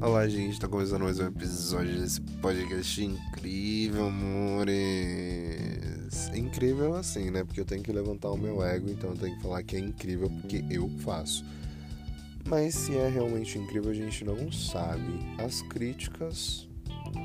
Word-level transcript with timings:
Olá, 0.00 0.28
gente, 0.28 0.60
tá 0.60 0.68
começando 0.68 1.02
mais 1.02 1.18
um 1.18 1.26
episódio 1.26 2.00
desse 2.00 2.20
podcast 2.20 3.02
incrível, 3.02 4.06
amores. 4.06 4.78
Incrível 6.32 6.94
assim, 6.94 7.32
né? 7.32 7.42
Porque 7.42 7.60
eu 7.60 7.64
tenho 7.64 7.82
que 7.82 7.90
levantar 7.90 8.30
o 8.30 8.36
meu 8.36 8.62
ego, 8.62 8.88
então 8.88 9.10
eu 9.10 9.16
tenho 9.16 9.34
que 9.34 9.42
falar 9.42 9.60
que 9.64 9.74
é 9.74 9.80
incrível 9.80 10.30
porque 10.30 10.64
eu 10.70 10.88
faço. 11.00 11.44
Mas 12.46 12.76
se 12.76 12.96
é 12.96 13.08
realmente 13.08 13.58
incrível, 13.58 13.90
a 13.90 13.94
gente 13.94 14.24
não 14.24 14.52
sabe. 14.52 15.18
As 15.44 15.62
críticas 15.62 16.68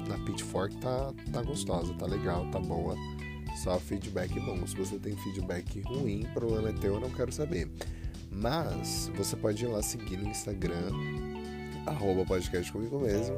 na 0.07 0.17
Pitchfork 0.25 0.75
tá, 0.77 1.13
tá 1.31 1.43
gostosa, 1.43 1.93
tá 1.93 2.07
legal, 2.07 2.49
tá 2.49 2.59
boa. 2.59 2.95
Só 3.63 3.79
feedback 3.79 4.33
bom. 4.39 4.65
Se 4.65 4.75
você 4.75 4.97
tem 4.97 5.15
feedback 5.17 5.79
ruim, 5.81 6.25
problema 6.33 6.69
é 6.69 6.73
teu, 6.73 6.95
eu 6.95 6.99
não 6.99 7.11
quero 7.11 7.31
saber. 7.31 7.69
Mas 8.31 9.11
você 9.15 9.35
pode 9.35 9.63
ir 9.63 9.67
lá 9.67 9.83
seguir 9.83 10.17
no 10.17 10.27
Instagram, 10.27 10.89
arroba 11.85 12.25
podcast 12.25 12.71
comigo 12.71 12.99
mesmo, 12.99 13.35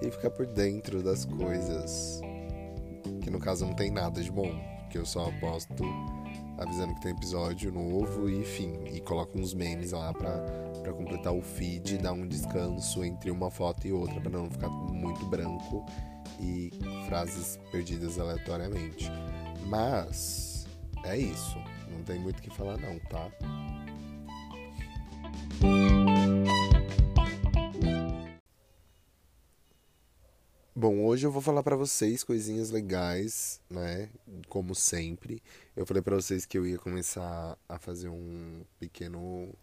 e 0.00 0.10
ficar 0.10 0.30
por 0.30 0.46
dentro 0.46 1.02
das 1.02 1.24
coisas. 1.24 2.20
Que 3.22 3.30
no 3.30 3.38
caso 3.38 3.64
não 3.64 3.74
tem 3.74 3.90
nada 3.90 4.22
de 4.22 4.30
bom, 4.30 4.52
que 4.90 4.98
eu 4.98 5.06
só 5.06 5.30
posto 5.40 5.84
avisando 6.58 6.94
que 6.94 7.00
tem 7.00 7.12
episódio 7.12 7.72
novo 7.72 8.28
e 8.28 8.38
enfim, 8.38 8.78
e 8.92 9.00
coloco 9.00 9.38
uns 9.38 9.54
memes 9.54 9.92
lá 9.92 10.12
pra, 10.12 10.38
pra 10.82 10.92
completar 10.92 11.32
o 11.32 11.42
feed, 11.42 11.98
dar 11.98 12.12
um 12.12 12.26
descanso 12.26 13.04
entre 13.04 13.30
uma 13.30 13.50
foto 13.50 13.86
e 13.86 13.92
outra, 13.92 14.20
pra 14.20 14.30
não 14.30 14.50
ficar 14.50 14.68
muito 14.68 15.24
branco 15.26 15.84
e 16.40 16.70
frases 17.06 17.58
perdidas 17.70 18.18
aleatoriamente. 18.18 19.10
Mas 19.66 20.66
é 21.04 21.16
isso, 21.16 21.58
não 21.90 22.02
tem 22.04 22.18
muito 22.18 22.38
o 22.38 22.42
que 22.42 22.50
falar 22.50 22.76
não, 22.78 22.98
tá? 22.98 23.30
Bom, 30.82 31.04
hoje 31.04 31.24
eu 31.24 31.30
vou 31.30 31.40
falar 31.40 31.62
para 31.62 31.76
vocês 31.76 32.24
coisinhas 32.24 32.72
legais, 32.72 33.60
né? 33.70 34.10
Como 34.48 34.74
sempre. 34.74 35.40
Eu 35.76 35.86
falei 35.86 36.02
para 36.02 36.16
vocês 36.16 36.44
que 36.44 36.58
eu 36.58 36.66
ia 36.66 36.76
começar 36.76 37.56
a 37.68 37.78
fazer 37.78 38.08
um 38.08 38.64
pequeno 38.80 39.54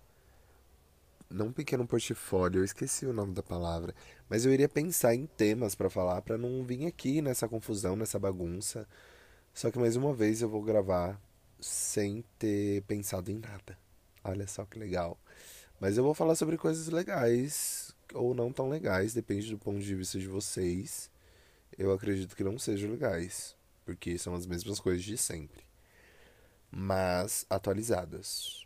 não 1.29 1.47
um 1.47 1.51
pequeno 1.51 1.85
portfólio, 1.85 2.61
eu 2.61 2.63
esqueci 2.63 3.05
o 3.05 3.11
nome 3.11 3.33
da 3.33 3.43
palavra, 3.43 3.93
mas 4.29 4.45
eu 4.45 4.53
iria 4.53 4.69
pensar 4.69 5.13
em 5.13 5.25
temas 5.25 5.75
para 5.75 5.89
falar 5.89 6.21
para 6.21 6.37
não 6.37 6.63
vir 6.63 6.85
aqui 6.87 7.21
nessa 7.21 7.49
confusão, 7.49 7.97
nessa 7.97 8.17
bagunça. 8.17 8.87
Só 9.53 9.69
que 9.69 9.77
mais 9.77 9.97
uma 9.97 10.13
vez 10.13 10.41
eu 10.41 10.47
vou 10.47 10.63
gravar 10.63 11.19
sem 11.59 12.23
ter 12.37 12.81
pensado 12.83 13.29
em 13.29 13.39
nada. 13.39 13.77
Olha 14.23 14.47
só 14.47 14.63
que 14.63 14.79
legal. 14.79 15.19
Mas 15.81 15.97
eu 15.97 16.03
vou 16.05 16.13
falar 16.13 16.35
sobre 16.35 16.57
coisas 16.57 16.87
legais 16.87 17.93
ou 18.13 18.33
não 18.33 18.51
tão 18.51 18.69
legais, 18.69 19.13
depende 19.13 19.49
do 19.49 19.57
ponto 19.57 19.79
de 19.79 19.95
vista 19.95 20.19
de 20.19 20.27
vocês. 20.27 21.09
Eu 21.77 21.91
acredito 21.91 22.35
que 22.35 22.43
não 22.43 22.57
sejam 22.57 22.91
legais, 22.91 23.55
porque 23.85 24.17
são 24.17 24.33
as 24.35 24.45
mesmas 24.45 24.79
coisas 24.79 25.03
de 25.03 25.17
sempre, 25.17 25.63
mas 26.71 27.45
atualizadas, 27.49 28.65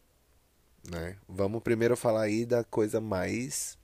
né? 0.89 1.17
Vamos 1.27 1.61
primeiro 1.61 1.95
falar 1.95 2.23
aí 2.23 2.45
da 2.45 2.63
coisa 2.63 3.00
mais 3.00 3.77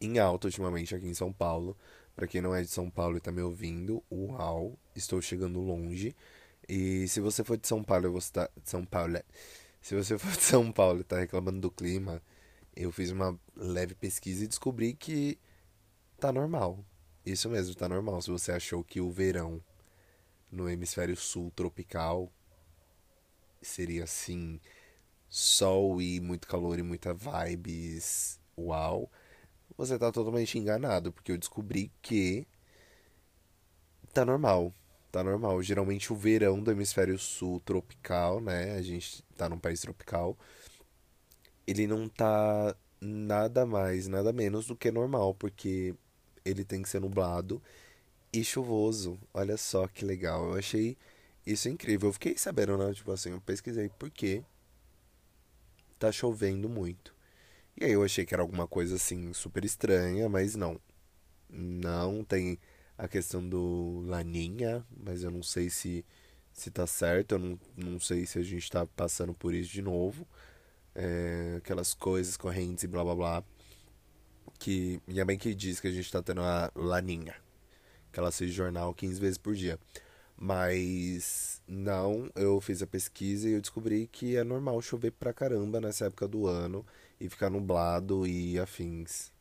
em 0.00 0.18
alta 0.18 0.48
ultimamente 0.48 0.94
aqui 0.94 1.06
em 1.06 1.14
São 1.14 1.32
Paulo. 1.32 1.76
Para 2.14 2.26
quem 2.26 2.40
não 2.40 2.54
é 2.54 2.62
de 2.62 2.68
São 2.68 2.88
Paulo 2.88 3.18
e 3.18 3.20
tá 3.20 3.30
me 3.30 3.42
ouvindo, 3.42 4.02
uau, 4.10 4.78
estou 4.94 5.20
chegando 5.20 5.60
longe. 5.60 6.16
E 6.68 7.06
se 7.08 7.20
você 7.20 7.44
for 7.44 7.56
de 7.56 7.68
São 7.68 7.82
Paulo, 7.84 8.06
eu 8.06 8.12
vou 8.12 8.20
São 8.64 8.84
Paulo. 8.84 9.20
Se 9.82 9.94
você 9.94 10.16
for 10.18 10.32
de 10.32 10.42
São 10.42 10.72
Paulo 10.72 11.00
e 11.00 11.04
tá 11.04 11.18
reclamando 11.18 11.60
do 11.60 11.70
clima, 11.70 12.22
eu 12.76 12.92
fiz 12.92 13.10
uma 13.10 13.38
leve 13.56 13.94
pesquisa 13.94 14.44
e 14.44 14.48
descobri 14.48 14.92
que 14.92 15.38
tá 16.18 16.30
normal. 16.30 16.84
Isso 17.24 17.48
mesmo, 17.48 17.74
tá 17.74 17.88
normal. 17.88 18.20
Se 18.22 18.30
você 18.30 18.52
achou 18.52 18.84
que 18.84 19.00
o 19.00 19.10
verão 19.10 19.62
no 20.52 20.68
hemisfério 20.68 21.16
sul 21.16 21.50
tropical 21.50 22.30
seria 23.62 24.04
assim, 24.04 24.60
sol 25.28 26.00
e 26.00 26.20
muito 26.20 26.46
calor 26.46 26.78
e 26.78 26.82
muita 26.82 27.12
vibes, 27.12 28.38
uau, 28.56 29.10
você 29.76 29.98
tá 29.98 30.12
totalmente 30.12 30.58
enganado, 30.58 31.12
porque 31.12 31.32
eu 31.32 31.38
descobri 31.38 31.90
que 32.00 32.46
tá 34.12 34.24
normal. 34.24 34.72
Tá 35.10 35.24
normal. 35.24 35.62
Geralmente 35.62 36.12
o 36.12 36.16
verão 36.16 36.62
do 36.62 36.70
hemisfério 36.70 37.18
sul 37.18 37.60
tropical, 37.60 38.40
né? 38.40 38.72
A 38.72 38.82
gente 38.82 39.22
tá 39.36 39.48
num 39.48 39.58
país 39.58 39.80
tropical. 39.80 40.36
Ele 41.66 41.86
não 41.86 42.08
tá 42.08 42.76
nada 43.00 43.66
mais, 43.66 44.08
nada 44.08 44.32
menos 44.32 44.66
do 44.66 44.76
que 44.76 44.90
normal, 44.90 45.34
porque 45.34 45.94
ele 46.44 46.64
tem 46.64 46.82
que 46.82 46.88
ser 46.88 47.00
nublado 47.00 47.62
e 48.32 48.44
chuvoso. 48.44 49.18
Olha 49.34 49.56
só 49.56 49.86
que 49.88 50.04
legal. 50.04 50.50
Eu 50.50 50.58
achei 50.58 50.96
isso 51.46 51.68
incrível. 51.68 52.08
Eu 52.10 52.12
fiquei 52.14 52.36
sabendo, 52.38 52.76
né? 52.78 52.92
Tipo 52.94 53.12
assim, 53.12 53.30
eu 53.30 53.40
pesquisei 53.40 53.88
por 53.88 54.10
que 54.10 54.44
tá 55.98 56.12
chovendo 56.12 56.68
muito. 56.68 57.14
E 57.76 57.84
aí 57.84 57.92
eu 57.92 58.02
achei 58.04 58.24
que 58.24 58.34
era 58.34 58.42
alguma 58.42 58.66
coisa 58.66 58.96
assim 58.96 59.32
super 59.32 59.64
estranha, 59.64 60.28
mas 60.28 60.54
não. 60.56 60.80
Não 61.50 62.24
tem 62.24 62.58
a 62.98 63.08
questão 63.08 63.46
do 63.46 64.02
laninha, 64.06 64.84
mas 64.96 65.22
eu 65.22 65.30
não 65.30 65.42
sei 65.42 65.70
se 65.70 66.04
se 66.52 66.70
tá 66.70 66.86
certo, 66.86 67.32
eu 67.32 67.38
não, 67.38 67.60
não 67.76 68.00
sei 68.00 68.24
se 68.24 68.38
a 68.38 68.42
gente 68.42 68.70
tá 68.70 68.86
passando 68.86 69.34
por 69.34 69.54
isso 69.54 69.70
de 69.70 69.82
novo. 69.82 70.26
É, 70.98 71.56
aquelas 71.58 71.92
coisas 71.92 72.38
correntes 72.38 72.84
e 72.84 72.86
blá 72.86 73.04
blá 73.04 73.14
blá 73.14 73.44
que 74.58 75.00
minha 75.06 75.24
bem 75.24 75.38
que 75.38 75.54
diz 75.54 75.80
que 75.80 75.88
a 75.88 75.92
gente 75.92 76.10
tá 76.10 76.22
tendo 76.22 76.40
a 76.40 76.70
laninha, 76.74 77.34
que 78.12 78.18
ela 78.18 78.28
assiste 78.28 78.52
jornal 78.52 78.94
15 78.94 79.20
vezes 79.20 79.38
por 79.38 79.54
dia. 79.54 79.78
Mas 80.38 81.62
não, 81.66 82.30
eu 82.34 82.60
fiz 82.60 82.82
a 82.82 82.86
pesquisa 82.86 83.48
e 83.48 83.52
eu 83.52 83.60
descobri 83.60 84.06
que 84.06 84.36
é 84.36 84.44
normal 84.44 84.80
chover 84.82 85.12
pra 85.12 85.32
caramba 85.32 85.80
nessa 85.80 86.06
época 86.06 86.28
do 86.28 86.46
ano 86.46 86.84
e 87.20 87.28
ficar 87.28 87.50
nublado 87.50 88.26
e 88.26 88.58
afins. 88.58 89.32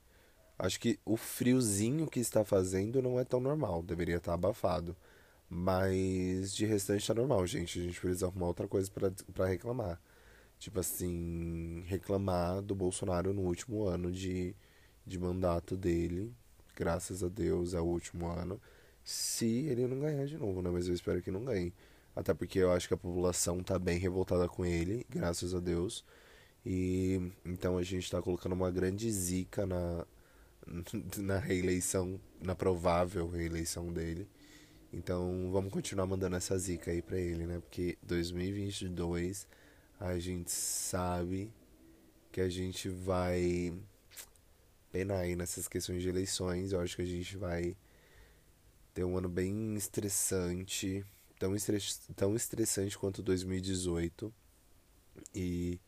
Acho 0.57 0.79
que 0.79 0.99
o 1.05 1.17
friozinho 1.17 2.07
que 2.07 2.19
está 2.19 2.45
fazendo 2.45 3.01
não 3.01 3.19
é 3.19 3.25
tão 3.25 3.41
normal, 3.41 3.83
deveria 3.83 4.17
estar 4.17 4.33
abafado. 4.33 4.95
Mas 5.49 6.55
de 6.55 6.65
restante 6.65 7.05
tá 7.07 7.13
normal, 7.13 7.45
gente. 7.45 7.79
A 7.79 7.83
gente 7.83 7.99
precisa 7.99 8.27
arrumar 8.27 8.47
outra 8.47 8.67
coisa 8.67 8.89
para 9.33 9.45
reclamar. 9.47 10.01
Tipo 10.59 10.79
assim, 10.79 11.83
reclamar 11.87 12.61
do 12.61 12.75
Bolsonaro 12.75 13.33
no 13.33 13.41
último 13.43 13.85
ano 13.85 14.11
de 14.11 14.55
de 15.05 15.19
mandato 15.19 15.77
dele, 15.77 16.33
graças 16.75 17.23
a 17.23 17.29
Deus 17.29 17.73
é 17.73 17.79
o 17.79 17.85
último 17.85 18.27
ano, 18.27 18.59
se 19.03 19.67
ele 19.67 19.87
não 19.87 19.99
ganhar 19.99 20.25
de 20.25 20.37
novo, 20.37 20.61
né? 20.61 20.69
Mas 20.71 20.87
eu 20.87 20.95
espero 20.95 21.21
que 21.21 21.31
não 21.31 21.45
ganhe. 21.45 21.73
Até 22.15 22.33
porque 22.33 22.59
eu 22.59 22.71
acho 22.71 22.87
que 22.87 22.93
a 22.93 22.97
população 22.97 23.61
tá 23.63 23.77
bem 23.77 23.99
revoltada 23.99 24.47
com 24.47 24.65
ele, 24.65 25.05
graças 25.09 25.53
a 25.53 25.59
Deus. 25.59 26.03
E 26.65 27.31
então 27.45 27.77
a 27.77 27.83
gente 27.83 28.09
tá 28.09 28.21
colocando 28.21 28.53
uma 28.53 28.71
grande 28.71 29.11
zica 29.11 29.65
na, 29.65 30.05
na 31.17 31.37
reeleição, 31.37 32.19
na 32.41 32.55
provável 32.55 33.29
reeleição 33.29 33.93
dele. 33.93 34.27
Então 34.93 35.49
vamos 35.51 35.71
continuar 35.71 36.07
mandando 36.07 36.35
essa 36.37 36.57
zica 36.57 36.91
aí 36.91 37.01
pra 37.01 37.19
ele, 37.19 37.45
né? 37.45 37.59
Porque 37.59 37.97
2022 38.03 39.47
a 39.99 40.17
gente 40.19 40.51
sabe 40.51 41.51
que 42.31 42.41
a 42.41 42.49
gente 42.49 42.89
vai 42.89 43.73
pena 44.91 45.17
aí 45.17 45.35
nessas 45.35 45.67
questões 45.67 46.01
de 46.01 46.09
eleições. 46.09 46.71
Eu 46.71 46.79
acho 46.79 46.95
que 46.95 47.01
a 47.01 47.05
gente 47.05 47.37
vai 47.37 47.75
ter 48.93 49.03
um 49.03 49.17
ano 49.17 49.27
bem 49.27 49.75
estressante, 49.75 51.05
tão, 51.37 51.55
estress, 51.55 51.99
tão 52.15 52.35
estressante 52.35 52.97
quanto 52.97 53.21
2018. 53.21 54.33
E 55.33 55.79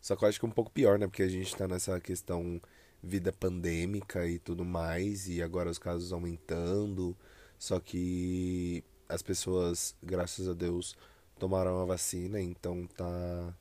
só 0.00 0.16
que 0.16 0.24
eu 0.24 0.28
acho 0.28 0.40
que 0.40 0.46
é 0.46 0.48
um 0.48 0.52
pouco 0.52 0.70
pior, 0.70 0.98
né? 0.98 1.06
Porque 1.06 1.22
a 1.22 1.28
gente 1.28 1.54
tá 1.54 1.68
nessa 1.68 2.00
questão 2.00 2.60
vida 3.02 3.32
pandêmica 3.32 4.26
e 4.26 4.38
tudo 4.38 4.64
mais, 4.64 5.28
e 5.28 5.42
agora 5.42 5.70
os 5.70 5.78
casos 5.78 6.12
aumentando. 6.12 7.16
Só 7.58 7.78
que 7.80 8.82
as 9.08 9.22
pessoas, 9.22 9.94
graças 10.02 10.48
a 10.48 10.54
Deus, 10.54 10.96
tomaram 11.38 11.80
a 11.80 11.84
vacina, 11.84 12.40
então 12.40 12.86
tá. 12.86 13.54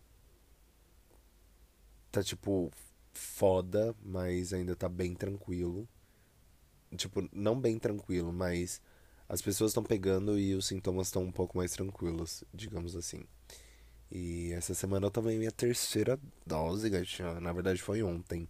Tá 2.12 2.24
tipo 2.24 2.72
foda, 3.14 3.96
mas 4.04 4.54
ainda 4.54 4.76
tá 4.76 4.88
bem 4.90 5.14
tranquilo. 5.16 5.88
Tipo, 6.96 7.28
não 7.32 7.60
bem 7.60 7.80
tranquilo, 7.80 8.32
mas 8.32 8.82
as 9.28 9.42
pessoas 9.42 9.72
estão 9.72 9.84
pegando 9.84 10.38
e 10.38 10.54
os 10.54 10.68
sintomas 10.68 11.08
estão 11.08 11.24
um 11.24 11.32
pouco 11.32 11.58
mais 11.58 11.72
tranquilos, 11.72 12.44
digamos 12.54 12.96
assim. 12.96 13.24
E 14.12 14.52
essa 14.54 14.76
semana 14.76 15.08
eu 15.08 15.12
tomei 15.12 15.40
minha 15.40 15.52
terceira 15.52 16.20
dose, 16.46 16.90
gatinha. 16.90 17.40
Na 17.40 17.52
verdade 17.52 17.82
foi 17.82 18.04
ontem. 18.04 18.48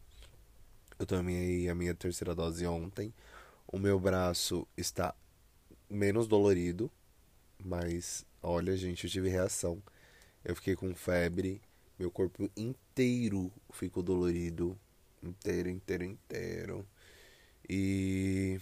Eu 0.99 1.05
tomei 1.05 1.69
a 1.69 1.75
minha 1.75 1.95
terceira 1.95 2.35
dose 2.35 2.65
ontem. 2.67 3.13
O 3.67 3.79
meu 3.79 3.99
braço 3.99 4.67
está 4.75 5.15
menos 5.89 6.27
dolorido, 6.27 6.91
mas 7.63 8.25
olha, 8.43 8.75
gente, 8.77 9.05
eu 9.05 9.09
tive 9.09 9.29
reação. 9.29 9.81
Eu 10.45 10.55
fiquei 10.55 10.75
com 10.75 10.93
febre 10.95 11.61
meu 11.97 12.11
corpo 12.11 12.49
inteiro 12.57 13.51
ficou 13.71 14.03
dolorido. 14.03 14.77
Inteiro, 15.21 15.69
inteiro, 15.69 16.03
inteiro. 16.03 16.85
E 17.69 18.59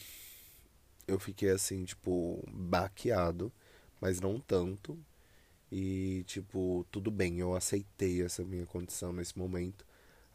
eu 1.07 1.19
fiquei 1.19 1.49
assim, 1.49 1.83
tipo, 1.85 2.43
baqueado, 2.51 3.51
mas 3.99 4.21
não 4.21 4.39
tanto. 4.39 4.97
E, 5.71 6.23
tipo, 6.27 6.85
tudo 6.91 7.09
bem, 7.11 7.39
eu 7.39 7.55
aceitei 7.55 8.21
essa 8.23 8.43
minha 8.43 8.65
condição 8.65 9.13
nesse 9.13 9.37
momento. 9.37 9.85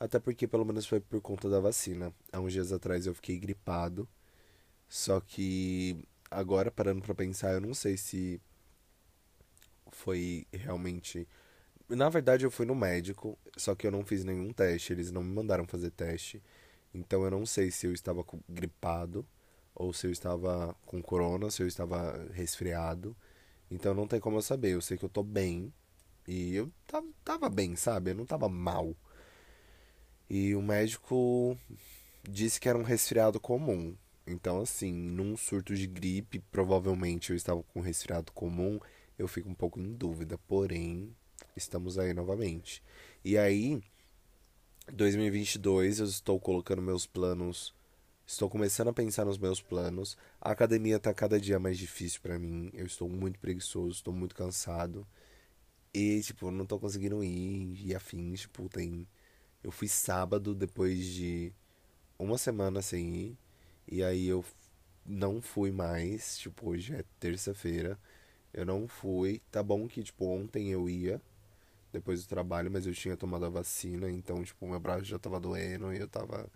Até 0.01 0.19
porque, 0.19 0.47
pelo 0.49 0.65
menos, 0.65 0.87
foi 0.87 1.01
por 1.01 1.21
conta 1.21 1.49
da 1.49 1.61
vacina. 1.61 2.13
Há 2.33 2.41
uns 2.41 2.53
dias 2.53 2.73
atrás 2.73 3.07
eu 3.07 3.15
fiquei 3.15 3.39
gripado. 3.39 4.09
Só 4.89 5.21
que, 5.21 5.99
agora, 6.31 6.71
parando 6.71 7.03
pra 7.03 7.15
pensar, 7.15 7.53
eu 7.55 7.61
não 7.61 7.75
sei 7.75 7.97
se 7.97 8.41
foi 9.97 10.47
realmente. 10.53 11.27
Na 11.89 12.09
verdade, 12.09 12.45
eu 12.45 12.51
fui 12.51 12.67
no 12.67 12.75
médico, 12.75 13.39
só 13.57 13.75
que 13.75 13.87
eu 13.87 13.91
não 13.91 14.05
fiz 14.05 14.25
nenhum 14.25 14.53
teste. 14.53 14.93
Eles 14.93 15.11
não 15.11 15.23
me 15.23 15.33
mandaram 15.35 15.67
fazer 15.67 15.91
teste. 15.91 16.43
Então, 16.95 17.25
eu 17.25 17.31
não 17.31 17.47
sei 17.47 17.71
se 17.71 17.87
eu 17.87 17.93
estava 17.93 18.25
gripado 18.49 19.27
ou 19.75 19.93
se 19.93 20.07
eu 20.07 20.11
estava 20.11 20.75
com 20.87 21.03
corona, 21.03 21.51
se 21.51 21.63
eu 21.63 21.67
estava 21.67 22.27
resfriado. 22.33 23.15
Então 23.71 23.95
não 23.95 24.07
tem 24.07 24.19
como 24.19 24.39
eu 24.39 24.43
saber. 24.43 24.71
Eu 24.71 24.81
sei 24.81 24.97
que 24.97 25.05
eu 25.05 25.09
tô 25.09 25.23
bem. 25.23 25.73
E 26.27 26.55
eu 26.57 26.73
tava 27.25 27.49
bem, 27.49 27.77
sabe? 27.77 28.11
Eu 28.11 28.15
não 28.15 28.27
tava 28.27 28.49
mal. 28.49 28.97
E 30.29 30.55
o 30.57 30.63
médico 30.63 31.57
disse 32.29 32.59
que 32.59 32.69
era 32.69 32.79
um 32.79 32.83
resfriado 32.83 33.39
comum. 33.39 33.95
Então, 34.27 34.61
assim, 34.61 34.93
num 34.93 35.37
surto 35.37 35.75
de 35.75 35.87
gripe, 35.87 36.41
provavelmente 36.51 37.31
eu 37.31 37.37
estava 37.37 37.63
com 37.63 37.81
resfriado 37.81 38.33
comum. 38.33 38.81
Eu 39.19 39.29
fico 39.29 39.49
um 39.49 39.55
pouco 39.55 39.81
em 39.81 39.93
dúvida. 39.95 40.39
Porém, 40.47 41.15
estamos 41.57 41.99
aí 41.99 42.13
novamente. 42.13 42.83
E 43.25 43.39
aí, 43.39 43.83
2022, 44.93 46.01
eu 46.01 46.07
estou 46.07 46.39
colocando 46.41 46.83
meus 46.83 47.07
planos 47.07 47.75
Estou 48.29 48.51
começando 48.51 48.89
a 48.89 48.93
pensar 48.93 49.25
nos 49.25 49.39
meus 49.39 49.63
planos. 49.63 50.19
A 50.41 50.51
academia 50.51 50.97
está 50.97 51.15
cada 51.15 51.39
dia 51.39 51.61
mais 51.61 51.79
difícil 51.79 52.21
para 52.21 52.37
mim. 52.37 52.71
Eu 52.75 52.85
estou 52.85 53.09
muito 53.09 53.39
preguiçoso, 53.39 53.91
estou 53.91 54.13
muito 54.13 54.35
cansado. 54.35 55.07
E, 55.95 56.21
tipo, 56.23 56.51
não 56.51 56.65
estou 56.65 56.81
conseguindo 56.81 57.23
ir 57.23 57.87
e 57.87 57.95
afins. 57.95 58.41
Tipo, 58.41 58.69
tem. 58.69 59.07
Eu 59.62 59.71
fui 59.71 59.87
sábado 59.87 60.57
depois 60.57 61.07
de 61.07 61.53
uma 62.19 62.37
semana 62.37 62.83
sem 62.83 63.15
ir. 63.15 63.39
E 63.87 64.03
aí 64.03 64.27
eu 64.27 64.45
não 65.05 65.41
fui 65.41 65.71
mais. 65.71 66.37
Tipo, 66.39 66.71
hoje 66.71 66.97
é 66.97 67.05
terça-feira. 67.21 67.97
Eu 68.56 68.67
não 68.67 68.88
fui. 68.88 69.43
Tá 69.53 69.62
bom 69.62 69.88
que, 69.88 70.03
tipo, 70.03 70.26
ontem 70.26 70.70
eu 70.70 70.91
ia 70.91 71.23
depois 71.93 72.25
do 72.25 72.29
trabalho, 72.29 72.70
mas 72.70 72.87
eu 72.87 72.94
tinha 72.94 73.17
tomado 73.17 73.47
a 73.47 73.50
vacina. 73.50 74.11
Então, 74.11 74.44
tipo, 74.44 74.67
meu 74.69 74.81
braço 74.81 75.05
já 75.05 75.19
tava 75.19 75.41
doendo 75.41 75.93
e 75.93 75.99
eu 75.99 76.08
tava 76.08 76.50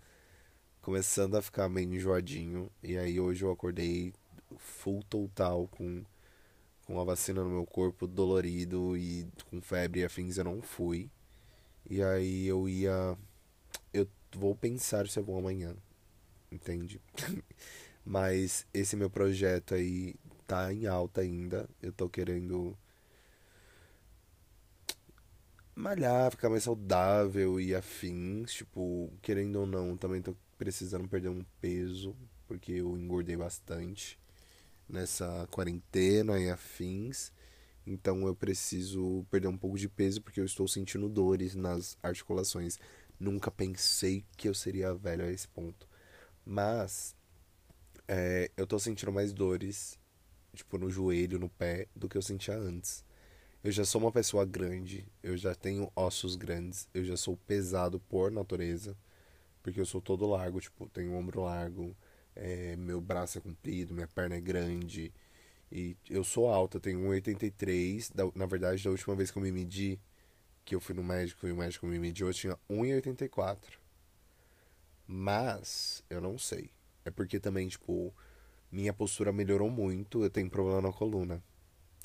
começando 0.81 1.35
a 1.35 1.41
ficar 1.41 1.69
meio 1.69 1.93
enjoadinho. 1.93 2.71
E 2.83 2.97
aí 2.97 3.19
hoje 3.19 3.43
eu 3.45 3.51
acordei 3.51 4.13
full 4.57 5.03
total 5.03 5.67
com, 5.69 6.03
com 6.85 6.99
a 6.99 7.03
vacina 7.03 7.43
no 7.43 7.49
meu 7.49 7.65
corpo, 7.65 8.07
dolorido 8.07 8.97
e 8.97 9.27
com 9.49 9.61
febre 9.61 10.01
e 10.01 10.05
afins 10.05 10.37
eu 10.37 10.45
não 10.45 10.61
fui. 10.61 11.09
E 11.89 12.01
aí 12.03 12.47
eu 12.47 12.69
ia. 12.69 13.17
Eu 13.93 14.07
vou 14.35 14.55
pensar 14.55 15.07
se 15.07 15.19
eu 15.19 15.23
vou 15.23 15.37
amanhã. 15.39 15.75
Entende? 16.51 17.01
Mas 18.05 18.65
esse 18.73 18.95
meu 18.95 19.09
projeto 19.09 19.75
aí 19.75 20.15
tá 20.51 20.73
em 20.73 20.85
alta 20.85 21.21
ainda. 21.21 21.69
Eu 21.81 21.93
tô 21.93 22.09
querendo 22.09 22.77
malhar, 25.73 26.29
ficar 26.31 26.49
mais 26.49 26.63
saudável 26.63 27.59
e 27.59 27.73
afins. 27.73 28.51
Tipo, 28.51 29.09
querendo 29.21 29.61
ou 29.61 29.65
não, 29.65 29.95
também 29.95 30.21
tô 30.21 30.35
precisando 30.57 31.07
perder 31.07 31.29
um 31.29 31.45
peso, 31.61 32.13
porque 32.47 32.73
eu 32.73 32.97
engordei 32.97 33.37
bastante 33.37 34.19
nessa 34.89 35.47
quarentena 35.49 36.37
e 36.37 36.49
afins. 36.49 37.31
Então 37.87 38.27
eu 38.27 38.35
preciso 38.35 39.25
perder 39.31 39.47
um 39.47 39.57
pouco 39.57 39.77
de 39.77 39.87
peso 39.87 40.21
porque 40.21 40.41
eu 40.41 40.45
estou 40.45 40.67
sentindo 40.67 41.07
dores 41.07 41.55
nas 41.55 41.97
articulações. 42.03 42.77
Nunca 43.17 43.49
pensei 43.49 44.25
que 44.35 44.49
eu 44.49 44.53
seria 44.53 44.93
velho 44.93 45.23
a 45.23 45.31
esse 45.31 45.47
ponto. 45.47 45.87
Mas 46.45 47.15
é, 48.05 48.51
eu 48.57 48.67
tô 48.67 48.77
sentindo 48.77 49.13
mais 49.13 49.31
dores, 49.31 49.97
tipo, 50.53 50.77
no 50.77 50.89
joelho, 50.89 51.39
no 51.39 51.49
pé, 51.49 51.87
do 51.95 52.09
que 52.09 52.17
eu 52.17 52.21
sentia 52.21 52.55
antes. 52.55 53.03
Eu 53.63 53.71
já 53.71 53.85
sou 53.85 54.01
uma 54.01 54.11
pessoa 54.11 54.45
grande, 54.45 55.07
eu 55.21 55.37
já 55.37 55.53
tenho 55.53 55.91
ossos 55.95 56.35
grandes, 56.35 56.87
eu 56.93 57.03
já 57.05 57.15
sou 57.15 57.37
pesado 57.37 57.99
por 57.99 58.31
natureza. 58.31 58.97
Porque 59.61 59.79
eu 59.79 59.85
sou 59.85 60.01
todo 60.01 60.25
largo, 60.27 60.59
tipo, 60.59 60.89
tenho 60.89 61.13
ombro 61.13 61.43
largo, 61.43 61.95
é, 62.35 62.75
meu 62.75 62.99
braço 62.99 63.37
é 63.37 63.41
comprido, 63.41 63.93
minha 63.93 64.07
perna 64.07 64.35
é 64.35 64.41
grande. 64.41 65.13
E 65.71 65.95
eu 66.09 66.23
sou 66.23 66.49
alta, 66.49 66.79
tenho 66.79 66.99
1,83. 67.01 68.11
Na 68.35 68.45
verdade, 68.45 68.83
da 68.83 68.89
última 68.89 69.15
vez 69.15 69.31
que 69.31 69.37
eu 69.37 69.43
me 69.43 69.51
medi, 69.51 69.99
que 70.65 70.75
eu 70.75 70.79
fui 70.81 70.95
no 70.95 71.03
médico 71.03 71.47
e 71.47 71.51
o 71.51 71.57
médico 71.57 71.85
me 71.85 71.99
mediu, 71.99 72.27
eu 72.27 72.33
tinha 72.33 72.57
1,84. 72.69 73.79
Mas, 75.07 76.03
eu 76.09 76.21
não 76.21 76.37
sei. 76.37 76.71
É 77.05 77.11
porque 77.11 77.39
também, 77.39 77.67
tipo, 77.67 78.13
minha 78.71 78.93
postura 78.93 79.31
melhorou 79.31 79.69
muito. 79.69 80.23
Eu 80.23 80.29
tenho 80.29 80.49
problema 80.49 80.81
na 80.81 80.91
coluna. 80.93 81.43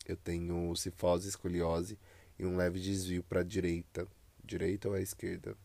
Eu 0.07 0.17
tenho 0.17 0.75
cifose, 0.77 1.29
escoliose 1.29 1.99
e 2.39 2.45
um 2.45 2.57
leve 2.57 2.81
desvio 2.81 3.23
para 3.23 3.43
direita. 3.43 4.07
Direita 4.45 4.89
ou 4.89 4.95
à 4.95 5.01
esquerda? 5.01 5.57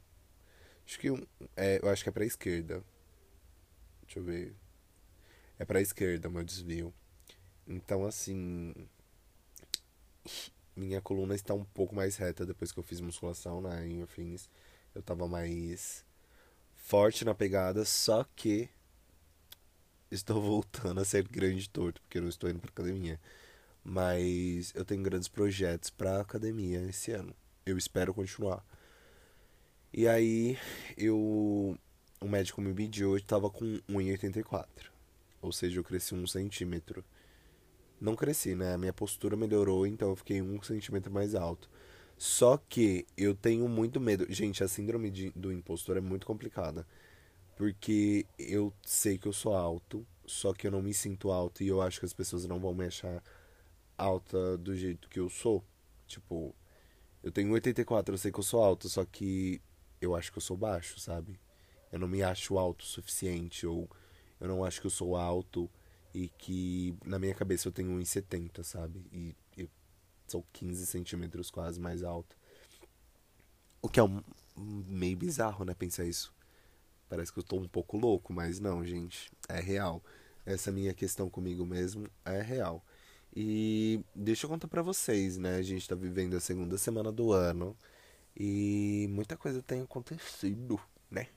Acho 0.86 1.00
que 1.00 1.08
é, 1.56 1.80
eu 1.82 1.90
acho 1.90 2.04
que 2.04 2.10
é 2.10 2.12
pra 2.12 2.26
esquerda. 2.26 2.84
Deixa 4.04 4.20
eu 4.20 4.24
ver. 4.24 4.56
É 5.58 5.66
pra 5.66 5.82
esquerda 5.82 6.28
o 6.28 6.32
meu 6.32 6.44
desvio. 6.44 6.94
Então, 7.68 8.06
assim. 8.06 8.74
Minha 10.76 11.02
coluna 11.02 11.36
está 11.36 11.54
um 11.54 11.64
pouco 11.64 11.94
mais 11.94 12.16
reta 12.16 12.46
depois 12.46 12.72
que 12.72 12.80
eu 12.80 12.84
fiz 12.84 13.00
musculação, 13.00 13.62
né? 13.62 13.88
Em 13.88 14.02
afins. 14.02 14.50
Eu 14.96 15.02
tava 15.02 15.28
mais 15.28 16.06
forte 16.76 17.24
na 17.24 17.36
pegada, 17.36 17.86
só 17.86 18.26
que 18.36 18.70
estou 20.12 20.42
voltando 20.42 21.00
a 21.00 21.06
ser 21.06 21.28
grande 21.28 21.70
torto, 21.70 22.02
porque 22.02 22.18
eu 22.18 22.22
não 22.22 22.30
estou 22.30 22.50
indo 22.50 22.60
pra 22.60 22.70
academia. 22.70 23.20
Mas 23.84 24.72
eu 24.76 24.86
tenho 24.86 25.02
grandes 25.02 25.28
projetos 25.28 25.90
pra 25.90 26.22
academia 26.22 26.82
esse 26.84 27.12
ano. 27.12 27.34
Eu 27.66 27.78
espero 27.78 28.14
continuar. 28.14 28.64
E 29.94 30.08
aí 30.08 30.58
eu. 30.98 31.78
O 32.20 32.28
médico 32.28 32.62
me 32.62 32.72
mediu 32.72 33.18
e 33.18 33.22
tava 33.22 33.50
com 33.50 33.66
1,84. 33.90 34.68
Ou 35.42 35.52
seja, 35.52 35.80
eu 35.80 35.84
cresci 35.84 36.14
um 36.14 36.28
centímetro. 36.28 37.04
Não 38.00 38.16
cresci, 38.16 38.54
né? 38.56 38.74
A 38.74 38.78
minha 38.78 38.94
postura 38.94 39.36
melhorou, 39.36 39.88
então 39.88 40.10
eu 40.10 40.16
fiquei 40.16 40.42
um 40.42 40.62
centímetro 40.62 41.12
mais 41.12 41.34
alto. 41.34 41.70
Só 42.18 42.58
que 42.58 43.08
eu 43.18 43.34
tenho 43.34 43.68
muito 43.68 44.00
medo. 44.00 44.28
Gente, 44.30 44.64
a 44.64 44.68
síndrome 44.68 45.10
de, 45.10 45.32
do 45.32 45.52
impostor 45.52 45.98
é 45.98 46.02
muito 46.02 46.26
complicada. 46.28 46.86
Porque 47.62 48.26
eu 48.40 48.74
sei 48.84 49.20
que 49.20 49.28
eu 49.28 49.34
sou 49.34 49.56
alto, 49.56 50.04
só 50.26 50.52
que 50.52 50.66
eu 50.66 50.72
não 50.72 50.82
me 50.82 50.96
sinto 50.96 51.30
alto 51.30 51.62
e 51.62 51.68
eu 51.68 51.80
acho 51.80 52.00
que 52.00 52.08
as 52.08 52.12
pessoas 52.12 52.48
não 52.48 52.60
vão 52.60 52.74
me 52.74 52.88
achar 52.88 53.22
alta 53.96 54.58
do 54.58 54.76
jeito 54.76 55.08
que 55.08 55.20
eu 55.20 55.30
sou. 55.30 55.64
Tipo, 56.08 56.56
eu 57.22 57.32
tenho 57.32 57.52
84, 57.52 58.16
eu 58.16 58.18
sei 58.18 58.32
que 58.32 58.40
eu 58.40 58.44
sou 58.44 58.64
alto, 58.64 58.90
só 58.90 59.06
que 59.06 59.62
eu 60.02 60.16
acho 60.16 60.32
que 60.32 60.40
eu 60.40 60.42
sou 60.42 60.58
baixo, 60.58 61.00
sabe? 61.00 61.40
Eu 61.92 62.00
não 62.00 62.08
me 62.08 62.24
acho 62.24 62.58
alto 62.58 62.82
o 62.82 62.88
suficiente, 62.88 63.68
ou 63.68 63.88
eu 64.40 64.48
não 64.48 64.66
acho 64.66 64.82
que 64.82 64.88
eu 64.88 64.92
sou 64.92 65.16
alto 65.16 65.70
e 66.16 66.30
que 66.30 66.96
na 67.06 67.20
minha 67.20 67.36
cabeça 67.36 67.68
eu 67.68 67.72
tenho 67.72 67.92
1,70, 67.92 68.64
sabe? 68.64 69.06
E 69.12 69.36
eu 69.56 69.70
sou 70.28 70.44
15 70.52 70.84
centímetros 70.88 71.52
quase 71.52 71.80
mais 71.80 72.02
alto. 72.02 72.36
O 73.84 73.88
que 73.88 74.00
é 74.00 74.04
um, 74.04 74.20
meio 74.58 75.16
bizarro, 75.16 75.64
né? 75.64 75.76
Pensar 75.76 76.06
isso. 76.06 76.34
Parece 77.12 77.34
que 77.34 77.40
eu 77.40 77.44
tô 77.44 77.58
um 77.58 77.68
pouco 77.68 77.98
louco, 77.98 78.32
mas 78.32 78.62
não, 78.62 78.86
gente. 78.86 79.30
É 79.50 79.60
real. 79.60 80.02
Essa 80.46 80.72
minha 80.72 80.94
questão 80.94 81.30
comigo 81.30 81.66
mesmo 81.66 82.08
é 82.24 82.42
real. 82.42 82.82
E 83.36 84.00
deixa 84.16 84.46
eu 84.46 84.50
contar 84.50 84.70
pra 84.70 84.82
vocês, 84.82 85.38
né? 85.38 85.58
A 85.58 85.62
gente 85.62 85.90
tá 85.90 85.94
vivendo 85.94 86.38
a 86.38 86.40
segunda 86.40 86.78
semana 86.78 87.12
do 87.12 87.34
ano. 87.34 87.76
E 88.34 89.08
muita 89.12 89.36
coisa 89.36 89.62
tem 89.62 89.82
acontecido, 89.82 90.80
né? 91.10 91.28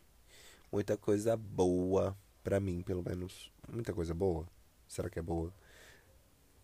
Muita 0.70 0.96
coisa 0.96 1.36
boa 1.36 2.16
pra 2.44 2.60
mim, 2.60 2.80
pelo 2.80 3.02
menos. 3.02 3.50
Muita 3.68 3.92
coisa 3.92 4.14
boa. 4.14 4.46
Será 4.86 5.10
que 5.10 5.18
é 5.18 5.22
boa? 5.22 5.52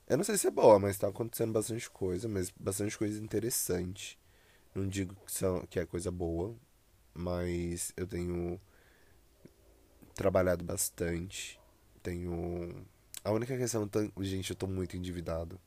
Eu 0.06 0.18
não 0.18 0.22
sei 0.22 0.38
se 0.38 0.46
é 0.46 0.52
boa, 0.52 0.78
mas 0.78 0.96
tá 0.96 1.08
acontecendo 1.08 1.52
bastante 1.52 1.90
coisa, 1.90 2.28
mas 2.28 2.48
bastante 2.50 2.96
coisa 2.96 3.20
interessante. 3.20 4.16
Não 4.72 4.86
digo 4.86 5.16
que, 5.26 5.32
são, 5.32 5.66
que 5.66 5.80
é 5.80 5.84
coisa 5.84 6.12
boa, 6.12 6.54
mas 7.12 7.92
eu 7.96 8.06
tenho 8.06 8.60
trabalhado 10.22 10.64
bastante. 10.64 11.58
Tenho. 12.02 12.86
A 13.24 13.32
única 13.32 13.56
questão, 13.56 13.88
gente, 14.20 14.50
eu 14.50 14.56
tô 14.56 14.66
muito 14.66 14.96
endividado. 14.96 15.58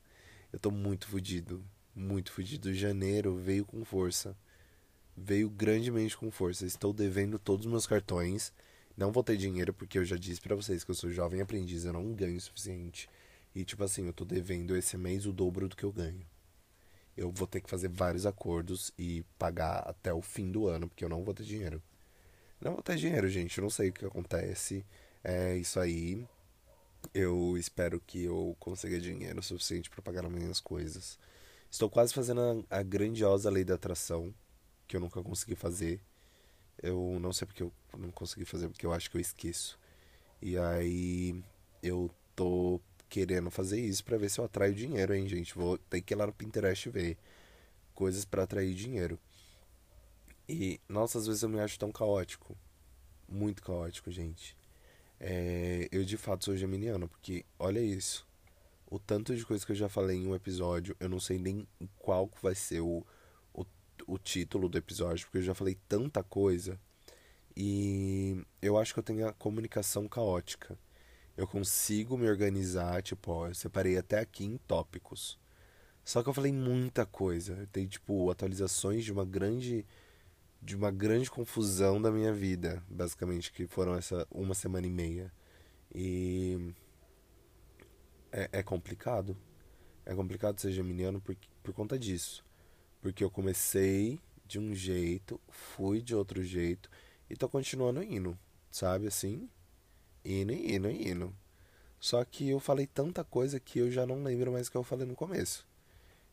Eu 0.52 0.60
tô 0.60 0.72
muito 0.72 1.08
fudido. 1.08 1.64
Muito 1.96 2.32
fudido. 2.32 2.74
Janeiro 2.74 3.36
veio 3.36 3.66
com 3.66 3.84
força 3.84 4.36
veio 5.16 5.50
grandemente 5.50 6.18
com 6.18 6.32
força. 6.32 6.66
Estou 6.66 6.94
devendo 6.94 7.40
todos 7.40 7.66
os 7.66 7.72
meus 7.72 7.88
cartões. 7.88 8.52
Não 8.98 9.12
vou 9.12 9.24
ter 9.24 9.38
dinheiro 9.38 9.74
porque 9.74 9.98
eu 9.98 10.06
já 10.06 10.18
disse 10.18 10.42
para 10.42 10.56
vocês 10.56 10.84
que 10.84 10.92
eu 10.92 10.96
sou 10.96 11.12
jovem 11.12 11.42
aprendiz, 11.42 11.86
eu 11.86 11.94
não 11.94 12.14
ganho 12.14 12.38
o 12.38 12.42
suficiente. 12.42 13.10
E 13.56 13.64
tipo 13.64 13.84
assim, 13.84 14.06
eu 14.06 14.14
tô 14.14 14.26
devendo 14.26 14.76
esse 14.76 14.98
mês 14.98 15.26
o 15.26 15.34
dobro 15.34 15.68
do 15.68 15.76
que 15.76 15.84
eu 15.84 15.92
ganho. 15.92 16.26
Eu 17.16 17.32
vou 17.32 17.48
ter 17.48 17.62
que 17.62 17.70
fazer 17.70 17.90
vários 17.90 18.26
acordos 18.26 18.92
e 18.98 19.24
pagar 19.38 19.80
até 19.88 20.12
o 20.14 20.22
fim 20.22 20.52
do 20.52 20.68
ano, 20.68 20.88
porque 20.88 21.06
eu 21.06 21.10
não 21.10 21.24
vou 21.24 21.34
ter 21.34 21.44
dinheiro. 21.44 21.82
Não 22.64 22.74
vou 22.74 22.82
ter 22.82 22.96
dinheiro, 22.96 23.28
gente, 23.28 23.58
eu 23.58 23.64
não 23.64 23.70
sei 23.70 23.90
o 23.90 23.94
que 23.94 24.06
acontece. 24.06 24.86
É 25.24 25.56
isso 25.58 25.80
aí. 25.80 26.26
Eu 27.14 27.58
espero 27.58 28.00
que 28.00 28.24
eu 28.24 28.56
consiga 28.60 29.00
dinheiro 29.00 29.44
suficiente 29.44 29.90
para 29.90 30.02
pagar 30.02 30.26
as 30.26 30.32
minhas 30.32 30.62
coisas. 30.62 31.20
Estou 31.70 31.90
quase 31.90 32.14
fazendo 32.14 32.66
a, 32.70 32.80
a 32.80 32.84
grandiosa 32.84 33.50
lei 33.50 33.66
da 33.66 33.76
atração, 33.76 34.34
que 34.88 34.96
eu 34.96 35.02
nunca 35.02 35.22
consegui 35.22 35.56
fazer. 35.56 36.00
Eu 36.82 37.20
não 37.20 37.34
sei 37.34 37.46
porque 37.48 37.64
eu 37.64 37.74
não 37.98 38.12
consegui 38.12 38.46
fazer, 38.46 38.70
porque 38.70 38.86
eu 38.86 38.94
acho 38.94 39.12
que 39.12 39.18
eu 39.18 39.22
esqueço. 39.22 39.78
E 40.42 40.58
aí 40.58 41.44
eu 41.82 42.10
tô 42.36 42.82
querendo 43.10 43.52
fazer 43.52 43.80
isso 43.82 44.04
para 44.06 44.18
ver 44.18 44.30
se 44.30 44.40
eu 44.40 44.46
atraio 44.46 44.74
dinheiro, 44.74 45.14
hein, 45.14 45.28
gente. 45.28 45.56
Vou 45.56 45.78
ter 45.78 46.02
que 46.02 46.14
ir 46.14 46.18
lá 46.18 46.28
no 46.28 46.34
Pinterest 46.34 46.90
ver 46.90 47.18
coisas 47.94 48.26
para 48.26 48.44
atrair 48.44 48.74
dinheiro. 48.74 49.20
E, 50.48 50.80
nossa, 50.90 51.18
às 51.18 51.28
vezes 51.28 51.44
eu 51.44 51.50
me 51.50 51.60
acho 51.60 51.80
tão 51.80 51.92
caótico. 51.92 52.58
Muito 53.28 53.62
caótico, 53.62 54.12
gente. 54.12 54.58
É, 55.20 55.88
eu 55.92 56.04
de 56.04 56.18
fato 56.18 56.46
sou 56.46 56.58
geminiano, 56.58 57.08
porque 57.08 57.46
olha 57.58 57.80
isso. 57.80 58.28
O 58.88 59.00
tanto 59.00 59.36
de 59.36 59.46
coisa 59.46 59.66
que 59.66 59.72
eu 59.72 59.76
já 59.76 59.90
falei 59.90 60.18
em 60.18 60.28
um 60.28 60.36
episódio, 60.36 60.96
eu 61.00 61.10
não 61.10 61.20
sei 61.20 61.40
nem 61.40 61.68
qual 61.98 62.30
vai 62.42 62.54
ser 62.54 62.82
o, 62.82 63.06
o, 63.54 63.66
o 64.06 64.18
título 64.18 64.68
do 64.70 64.78
episódio, 64.78 65.26
porque 65.26 65.40
eu 65.40 65.44
já 65.44 65.56
falei 65.56 65.78
tanta 65.88 66.22
coisa. 66.24 66.80
E 67.56 68.46
eu 68.62 68.78
acho 68.78 68.94
que 68.94 69.00
eu 69.00 69.04
tenho 69.04 69.28
a 69.28 69.34
comunicação 69.34 70.08
caótica. 70.08 70.78
Eu 71.38 71.48
consigo 71.48 72.18
me 72.18 72.30
organizar, 72.30 73.02
tipo, 73.02 73.32
ó, 73.32 73.48
eu 73.48 73.56
separei 73.56 73.98
até 73.98 74.20
aqui 74.20 74.46
em 74.46 74.58
tópicos. 74.58 75.40
Só 76.04 76.22
que 76.22 76.30
eu 76.30 76.34
falei 76.34 76.52
muita 76.52 77.06
coisa. 77.06 77.68
Tem, 77.72 77.88
tipo, 77.88 78.30
atualizações 78.30 79.04
de 79.06 79.12
uma 79.12 79.26
grande 79.26 79.86
de 80.64 80.76
uma 80.76 80.92
grande 80.92 81.30
confusão 81.30 82.02
da 82.02 82.10
minha 82.10 82.32
vida, 82.32 82.82
basicamente, 82.90 83.52
que 83.52 83.68
foram 83.68 83.96
essa 83.96 84.26
uma 84.32 84.54
semana 84.54 84.88
e 84.88 84.90
meia. 84.90 85.32
E 85.94 86.74
é, 88.32 88.50
é 88.54 88.64
complicado. 88.64 89.36
É 90.06 90.16
complicado 90.16 90.60
ser 90.60 90.72
geminiano 90.72 91.20
por, 91.20 91.36
por 91.62 91.74
conta 91.74 92.00
disso. 92.00 92.46
Porque 93.02 93.24
eu 93.24 93.30
comecei 93.30 94.20
de 94.46 94.58
um 94.58 94.74
jeito, 94.74 95.40
fui 95.50 96.02
de 96.02 96.16
outro 96.16 96.42
jeito 96.42 96.90
e 97.30 97.36
tô 97.36 97.50
continuando 97.50 98.02
indo, 98.02 98.38
sabe 98.72 99.08
assim? 99.08 99.50
Indo, 100.24 100.54
indo, 100.54 100.90
indo. 100.90 101.36
Só 102.00 102.24
que 102.24 102.50
eu 102.50 102.60
falei 102.60 102.88
tanta 102.88 103.24
coisa 103.24 103.60
que 103.60 103.80
eu 103.80 103.92
já 103.92 104.06
não 104.06 104.24
lembro 104.24 104.52
mais 104.52 104.68
o 104.68 104.72
que 104.72 104.78
eu 104.78 104.84
falei 104.84 105.06
no 105.06 105.16
começo. 105.16 105.68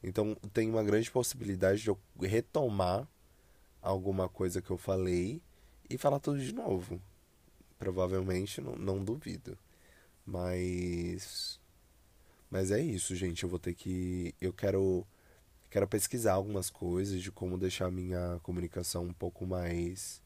Então 0.02 0.36
tem 0.52 0.70
uma 0.70 0.84
grande 0.84 1.10
possibilidade 1.10 1.82
de 1.82 1.88
eu 1.88 1.98
retomar 2.20 3.08
alguma 3.82 4.28
coisa 4.28 4.62
que 4.62 4.70
eu 4.70 4.76
falei 4.76 5.42
e 5.88 5.98
falar 5.98 6.20
tudo 6.20 6.38
de 6.38 6.54
novo. 6.54 7.00
Provavelmente, 7.78 8.60
não, 8.60 8.76
não 8.76 9.04
duvido. 9.04 9.58
Mas. 10.24 11.60
Mas 12.50 12.70
é 12.70 12.80
isso, 12.80 13.14
gente. 13.14 13.42
Eu 13.42 13.48
vou 13.48 13.58
ter 13.58 13.74
que. 13.74 14.34
Eu 14.40 14.52
quero. 14.52 15.06
Quero 15.70 15.86
pesquisar 15.86 16.32
algumas 16.34 16.68
coisas 16.68 17.22
de 17.22 17.30
como 17.30 17.56
deixar 17.56 17.86
a 17.86 17.90
minha 17.90 18.40
comunicação 18.42 19.04
um 19.04 19.12
pouco 19.12 19.46
mais 19.46 20.20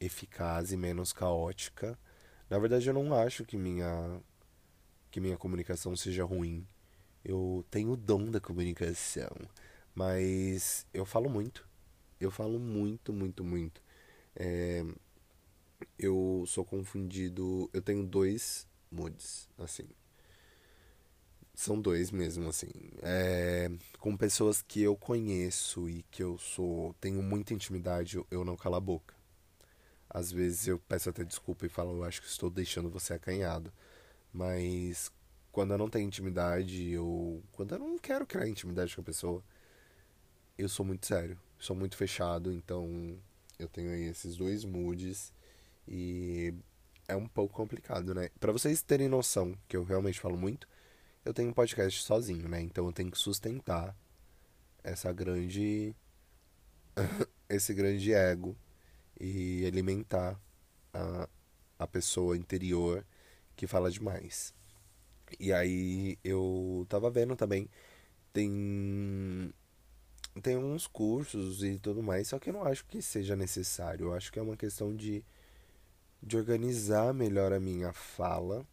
eficaz 0.00 0.72
e 0.72 0.76
menos 0.76 1.12
caótica. 1.12 1.98
Na 2.50 2.58
verdade, 2.58 2.88
eu 2.88 2.94
não 2.94 3.14
acho 3.14 3.44
que 3.44 3.56
minha 3.56 4.20
que 5.10 5.20
minha 5.20 5.36
comunicação 5.36 5.94
seja 5.96 6.24
ruim. 6.24 6.66
Eu 7.24 7.64
tenho 7.70 7.92
o 7.92 7.96
dom 7.96 8.30
da 8.30 8.40
comunicação, 8.40 9.30
mas 9.94 10.86
eu 10.92 11.06
falo 11.06 11.30
muito. 11.30 11.66
Eu 12.20 12.30
falo 12.30 12.58
muito, 12.58 13.12
muito, 13.12 13.44
muito. 13.44 13.82
É, 14.36 14.84
eu 15.98 16.44
sou 16.46 16.64
confundido. 16.64 17.70
Eu 17.72 17.82
tenho 17.82 18.04
dois 18.04 18.66
moods, 18.90 19.48
assim. 19.58 19.88
São 21.54 21.80
dois 21.80 22.10
mesmo, 22.10 22.48
assim. 22.48 22.70
É, 23.02 23.70
com 23.98 24.16
pessoas 24.16 24.60
que 24.62 24.82
eu 24.82 24.96
conheço 24.96 25.88
e 25.88 26.02
que 26.10 26.22
eu 26.22 26.38
sou. 26.38 26.94
Tenho 27.00 27.22
muita 27.22 27.54
intimidade, 27.54 28.20
eu 28.30 28.44
não 28.44 28.56
calo 28.56 28.76
a 28.76 28.80
boca. 28.80 29.14
Às 30.08 30.30
vezes 30.32 30.68
eu 30.68 30.78
peço 30.78 31.10
até 31.10 31.24
desculpa 31.24 31.66
e 31.66 31.68
falo, 31.68 31.96
eu 31.96 32.04
acho 32.04 32.22
que 32.22 32.28
estou 32.28 32.50
deixando 32.50 32.90
você 32.90 33.14
acanhado. 33.14 33.72
Mas 34.32 35.12
quando 35.52 35.72
eu 35.72 35.78
não 35.78 35.90
tenho 35.90 36.06
intimidade, 36.06 36.90
eu. 36.90 37.42
Quando 37.52 37.74
eu 37.74 37.78
não 37.78 37.98
quero 37.98 38.26
criar 38.26 38.48
intimidade 38.48 38.94
com 38.94 39.02
a 39.02 39.04
pessoa, 39.04 39.44
eu 40.58 40.68
sou 40.68 40.84
muito 40.86 41.06
sério 41.06 41.38
sou 41.58 41.74
muito 41.76 41.96
fechado, 41.96 42.52
então 42.52 43.18
eu 43.58 43.68
tenho 43.68 43.90
aí 43.90 44.04
esses 44.04 44.36
dois 44.36 44.64
moods 44.64 45.32
e 45.86 46.54
é 47.06 47.16
um 47.16 47.26
pouco 47.26 47.54
complicado, 47.54 48.14
né? 48.14 48.30
Para 48.40 48.52
vocês 48.52 48.82
terem 48.82 49.08
noção 49.08 49.56
que 49.68 49.76
eu 49.76 49.84
realmente 49.84 50.20
falo 50.20 50.36
muito, 50.36 50.68
eu 51.24 51.32
tenho 51.34 51.50
um 51.50 51.52
podcast 51.52 52.02
sozinho, 52.02 52.48
né? 52.48 52.60
Então 52.60 52.86
eu 52.86 52.92
tenho 52.92 53.10
que 53.10 53.18
sustentar 53.18 53.96
essa 54.82 55.12
grande 55.12 55.94
esse 57.48 57.74
grande 57.74 58.12
ego 58.12 58.56
e 59.18 59.64
alimentar 59.66 60.38
a, 60.92 61.28
a 61.78 61.86
pessoa 61.86 62.36
interior 62.36 63.04
que 63.56 63.66
fala 63.66 63.90
demais. 63.90 64.54
E 65.38 65.52
aí 65.52 66.18
eu 66.22 66.86
tava 66.88 67.10
vendo 67.10 67.36
também 67.36 67.68
tem 68.32 69.52
tem 70.42 70.56
uns 70.56 70.86
cursos 70.86 71.62
e 71.62 71.78
tudo 71.78 72.02
mais, 72.02 72.28
só 72.28 72.38
que 72.38 72.50
eu 72.50 72.54
não 72.54 72.64
acho 72.64 72.84
que 72.86 73.00
seja 73.00 73.36
necessário. 73.36 74.06
Eu 74.06 74.14
acho 74.14 74.32
que 74.32 74.38
é 74.38 74.42
uma 74.42 74.56
questão 74.56 74.94
de, 74.94 75.24
de 76.22 76.36
organizar 76.36 77.14
melhor 77.14 77.52
a 77.52 77.60
minha 77.60 77.92
fala 77.92 78.66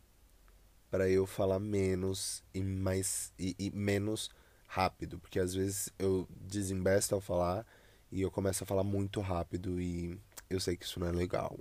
para 0.89 1.10
eu 1.10 1.25
falar 1.25 1.60
menos 1.60 2.44
e 2.53 2.62
mais 2.62 3.32
e, 3.39 3.56
e, 3.58 3.72
menos 3.72 4.30
rápido, 4.68 5.20
porque 5.20 5.39
às 5.39 5.53
vezes 5.53 5.89
eu 5.98 6.27
desembesto 6.32 7.15
ao 7.15 7.22
falar 7.22 7.65
e 8.12 8.22
eu 8.22 8.32
começo 8.32 8.63
a 8.63 8.68
falar 8.68 8.84
muito 8.84 9.22
rápido 9.22 9.80
e 9.80 10.20
eu 10.50 10.60
sei 10.60 10.75
que 10.75 10.86
isso 10.86 11.00
não 11.00 11.08
é 11.08 11.12
legal. 11.12 11.58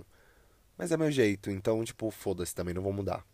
Mas 0.77 0.91
é 0.91 0.97
meu 0.97 1.11
jeito, 1.11 1.49
então 1.51 1.83
tipo, 1.85 2.09
foda-se 2.11 2.55
também, 2.55 2.73
não 2.73 2.81
vou 2.81 2.91
mudar. 2.93 3.25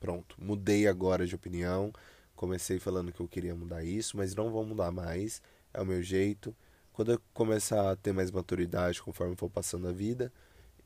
Pronto, 0.00 0.36
mudei 0.38 0.86
agora 0.88 1.26
de 1.26 1.34
opinião. 1.34 1.92
Comecei 2.34 2.80
falando 2.80 3.12
que 3.12 3.20
eu 3.20 3.28
queria 3.28 3.54
mudar 3.54 3.84
isso, 3.84 4.16
mas 4.16 4.34
não 4.34 4.50
vou 4.50 4.64
mudar 4.64 4.90
mais 4.90 5.40
é 5.74 5.82
o 5.82 5.86
meu 5.86 6.00
jeito. 6.00 6.56
Quando 6.92 7.12
eu 7.12 7.20
começar 7.34 7.90
a 7.90 7.96
ter 7.96 8.12
mais 8.12 8.30
maturidade, 8.30 9.02
conforme 9.02 9.34
for 9.36 9.50
passando 9.50 9.88
a 9.88 9.92
vida, 9.92 10.32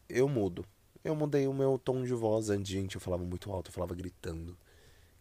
eu 0.08 0.26
mudo. 0.28 0.64
Eu 1.04 1.14
mudei 1.14 1.46
o 1.46 1.52
meu 1.52 1.78
tom 1.78 2.02
de 2.02 2.14
voz. 2.14 2.48
Antes, 2.48 2.72
gente, 2.72 2.94
eu 2.94 3.00
falava 3.00 3.22
muito 3.22 3.52
alto, 3.52 3.68
eu 3.68 3.74
falava 3.74 3.94
gritando. 3.94 4.56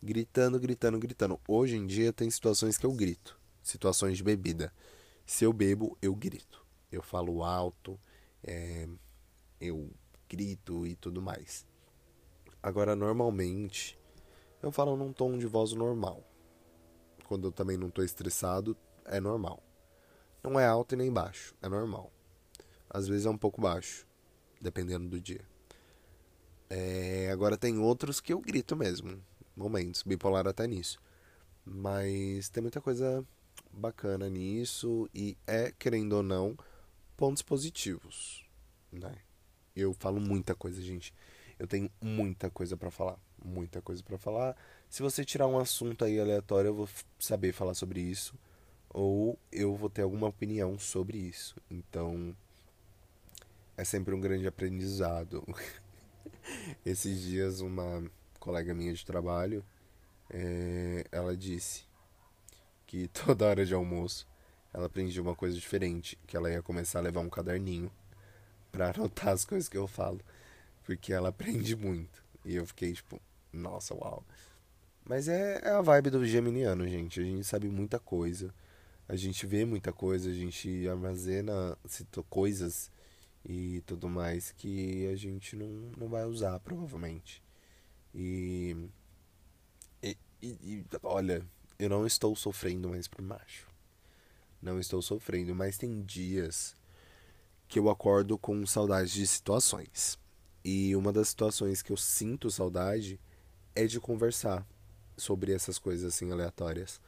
Gritando, 0.02 0.60
gritando, 0.60 0.98
gritando. 0.98 1.40
Hoje 1.48 1.76
em 1.76 1.86
dia 1.86 2.14
tem 2.14 2.30
situações 2.30 2.78
que 2.78 2.86
eu 2.86 2.94
grito. 2.94 3.38
Situações 3.62 4.18
de 4.18 4.24
bebida. 4.24 4.72
Se 5.26 5.44
eu 5.44 5.52
bebo, 5.52 5.98
eu 6.02 6.16
grito. 6.16 6.66
Eu 6.90 7.02
falo 7.02 7.44
alto, 7.44 8.00
é, 8.42 8.88
eu 9.60 9.92
grito 10.30 10.88
e 10.88 10.96
tudo 10.96 11.22
mais. 11.22 11.66
Agora, 12.64 12.96
normalmente, 12.96 14.00
eu 14.64 14.72
falo 14.72 14.96
num 14.96 15.12
tom 15.12 15.38
de 15.38 15.46
voz 15.46 15.74
normal. 15.74 16.24
Quando 17.28 17.48
eu 17.48 17.52
também 17.52 17.78
não 17.78 17.90
estou 17.90 18.06
estressado, 18.06 18.76
é 19.08 19.20
normal. 19.20 19.64
Não 20.44 20.60
é 20.60 20.66
alto 20.66 20.94
e 20.94 20.98
nem 20.98 21.12
baixo, 21.12 21.56
é 21.62 21.68
normal. 21.68 22.12
Às 22.90 23.08
vezes 23.08 23.26
é 23.26 23.30
um 23.30 23.38
pouco 23.38 23.60
baixo, 23.60 24.06
dependendo 24.62 25.08
do 25.08 25.20
dia. 25.20 25.42
É, 26.70 27.30
agora 27.32 27.58
tem 27.58 27.78
outros 27.80 28.20
que 28.20 28.34
eu 28.34 28.40
grito 28.40 28.76
mesmo, 28.76 29.22
momentos, 29.56 30.04
bipolar 30.04 30.48
até 30.48 30.68
nisso. 30.68 31.00
Mas 31.66 32.50
tem 32.50 32.62
muita 32.62 32.80
coisa 32.80 33.26
bacana 33.72 34.30
nisso 34.30 35.10
e 35.14 35.38
é, 35.46 35.72
querendo 35.78 36.14
ou 36.14 36.24
não, 36.24 36.58
pontos 37.16 37.42
positivos, 37.42 38.46
né? 38.92 39.16
Eu 39.76 39.94
falo 39.94 40.20
muita 40.20 40.56
coisa, 40.56 40.82
gente. 40.82 41.14
Eu 41.60 41.68
tenho 41.68 41.92
muita 42.02 42.50
coisa 42.50 42.78
para 42.78 42.90
falar, 42.90 43.20
muita 43.44 43.82
coisa 43.82 44.02
para 44.04 44.18
falar. 44.18 44.56
Se 44.90 45.02
você 45.02 45.24
tirar 45.26 45.48
um 45.48 45.60
assunto 45.60 46.06
aí 46.06 46.20
aleatório, 46.20 46.70
eu 46.70 46.76
vou 46.76 46.90
saber 47.20 47.52
falar 47.52 47.74
sobre 47.74 48.00
isso 48.00 48.34
ou 48.98 49.38
eu 49.51 49.75
vou 49.75 49.92
ter 49.92 50.01
alguma 50.01 50.25
opinião 50.25 50.80
sobre 50.80 51.20
isso. 51.20 51.56
Então, 51.70 52.36
é 53.77 53.84
sempre 53.84 54.16
um 54.16 54.20
grande 54.20 54.48
aprendizado. 54.48 55.46
Esses 56.84 57.22
dias, 57.22 57.60
uma 57.60 58.04
colega 58.39 58.74
minha 58.74 58.92
de 58.92 59.06
trabalho, 59.06 59.63
é, 60.32 61.06
ela 61.12 61.38
disse 61.38 61.86
que 62.88 63.08
toda 63.13 63.46
hora 63.46 63.63
de 63.63 63.74
almoço 63.75 64.27
ela 64.74 64.88
aprendia 64.88 65.22
uma 65.22 65.36
coisa 65.36 65.56
diferente, 65.56 66.18
que 66.25 66.36
ela 66.36 66.50
ia 66.50 66.63
começar 66.63 66.98
a 66.98 67.04
levar 67.04 67.22
um 67.22 67.30
caderninho 67.30 67.92
para 68.72 68.89
anotar 68.89 69.30
as 69.30 69.46
coisas 69.46 69.70
que 69.70 69.77
eu 69.77 69.88
falo. 69.88 70.22
porque 70.84 71.13
ela 71.13 71.30
aprende 71.30 71.75
muito. 71.75 72.24
E 72.44 72.56
eu 72.56 72.66
fiquei 72.66 72.94
tipo, 72.94 73.22
nossa, 73.54 73.94
uau. 73.94 74.25
Mas 75.06 75.27
é, 75.27 75.62
é 75.63 75.70
a 75.70 75.82
vibe 75.82 76.10
do 76.10 76.25
geminiano, 76.25 76.88
gente. 76.88 77.20
A 77.20 77.24
gente 77.24 77.44
sabe 77.44 77.68
muita 77.70 78.00
coisa. 78.00 78.51
A 79.08 79.16
gente 79.16 79.46
vê 79.46 79.64
muita 79.64 79.94
coisa, 79.94 80.30
a 80.30 80.34
gente 80.34 80.88
armazena 80.88 81.78
coisas 82.30 82.92
e 83.46 83.82
tudo 83.86 84.10
mais 84.10 84.52
que 84.52 85.08
a 85.08 85.16
gente 85.16 85.56
não, 85.56 85.92
não 85.98 86.10
vai 86.10 86.26
usar, 86.26 86.60
provavelmente. 86.60 87.42
E, 88.14 88.76
e, 90.04 90.18
e, 90.42 90.86
olha, 91.04 91.46
eu 91.80 91.90
não 91.90 92.06
estou 92.06 92.36
sofrendo 92.36 92.90
mais 92.90 93.08
por 93.08 93.22
macho. 93.22 93.68
Não 94.62 94.80
estou 94.80 95.02
sofrendo, 95.02 95.56
mas 95.56 95.78
tem 95.78 96.02
dias 96.04 96.76
que 97.68 97.80
eu 97.80 97.90
acordo 97.90 98.38
com 98.38 98.66
saudade 98.66 99.14
de 99.14 99.26
situações. 99.26 100.20
E 100.64 100.96
uma 100.96 101.14
das 101.14 101.30
situações 101.30 101.82
que 101.82 101.92
eu 101.92 101.98
sinto 101.98 102.50
saudade 102.50 103.20
é 103.76 103.86
de 103.86 104.00
conversar 104.00 104.68
sobre 105.16 105.54
essas 105.54 105.80
coisas 105.80 106.14
assim 106.14 106.32
aleatórias. 106.32 107.00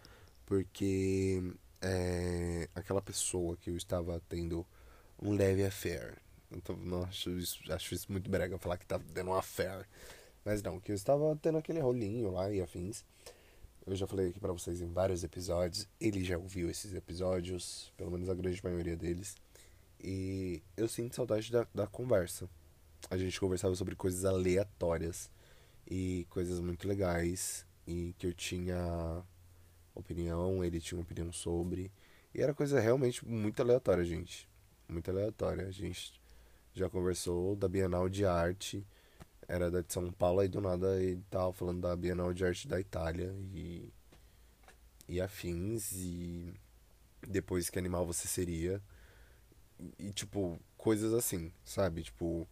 Porque 0.46 1.42
é, 1.82 2.70
aquela 2.76 3.02
pessoa 3.02 3.58
que 3.58 3.70
eu 3.70 3.78
estava 3.78 4.22
tendo 4.28 4.66
um 5.22 5.34
leve 5.34 5.66
affair. 5.66 6.18
Então, 6.52 6.76
não 6.78 7.04
acho 7.04 7.30
isso, 7.32 7.60
acho 7.72 7.94
isso 7.94 8.12
muito 8.12 8.30
brega 8.30 8.58
falar 8.58 8.78
que 8.78 8.86
estava 8.86 9.04
tendo 9.14 9.30
um 9.30 9.36
affair. 9.36 9.88
Mas 10.44 10.64
não, 10.64 10.80
que 10.80 10.92
eu 10.92 10.96
estava 10.96 11.36
tendo 11.42 11.58
aquele 11.58 11.80
rolinho 11.80 12.32
lá 12.32 12.52
e 12.52 12.62
afins. 12.62 13.04
Eu 13.86 13.96
já 13.96 14.08
falei 14.08 14.30
aqui 14.30 14.40
para 14.40 14.54
vocês 14.54 14.82
em 14.82 14.92
vários 14.92 15.24
episódios. 15.24 15.88
Ele 16.00 16.24
já 16.24 16.38
ouviu 16.38 16.70
esses 16.70 16.94
episódios, 16.94 17.92
pelo 17.98 18.12
menos 18.12 18.30
a 18.30 18.34
grande 18.34 18.64
maioria 18.64 18.96
deles. 18.96 19.36
E 20.02 20.62
eu 20.78 20.88
sinto 20.88 21.16
saudade 21.16 21.52
da, 21.52 21.68
da 21.74 21.88
conversa. 21.88 22.50
A 23.10 23.18
gente 23.18 23.40
conversava 23.40 23.76
sobre 23.76 23.96
coisas 23.96 24.26
aleatórias 24.26 25.30
e 25.90 26.26
coisas 26.30 26.60
muito 26.60 26.88
legais 26.88 27.66
e 27.88 28.14
que 28.18 28.28
eu 28.28 28.34
tinha 28.34 29.24
opinião, 29.96 30.64
ele 30.64 30.80
tinha 30.80 31.00
opinião 31.00 31.32
sobre. 31.32 31.92
E 32.34 32.42
era 32.42 32.54
coisa 32.54 32.80
realmente 32.80 33.26
muito 33.28 33.62
aleatória, 33.62 34.04
gente. 34.04 34.48
Muito 34.88 35.10
aleatória. 35.10 35.68
A 35.68 35.72
gente 35.72 36.20
já 36.74 36.90
conversou 36.90 37.56
da 37.56 37.68
Bienal 37.68 38.10
de 38.10 38.26
Arte, 38.26 38.86
era 39.48 39.70
da 39.72 39.82
de 39.82 39.92
São 39.92 40.12
Paulo, 40.12 40.44
e 40.44 40.48
do 40.48 40.62
nada 40.62 41.02
ele 41.02 41.24
tava 41.30 41.52
falando 41.54 41.82
da 41.82 41.96
Bienal 41.96 42.34
de 42.34 42.46
Arte 42.46 42.68
da 42.68 42.80
Itália 42.80 43.34
e, 43.54 43.92
e 45.08 45.20
afins, 45.20 45.92
e 45.94 46.54
depois 47.28 47.70
que 47.70 47.80
animal 47.80 48.06
você 48.06 48.28
seria. 48.28 48.82
E 49.98 50.12
tipo, 50.12 50.60
coisas 50.78 51.14
assim, 51.14 51.52
sabe? 51.64 52.04
Tipo, 52.04 52.48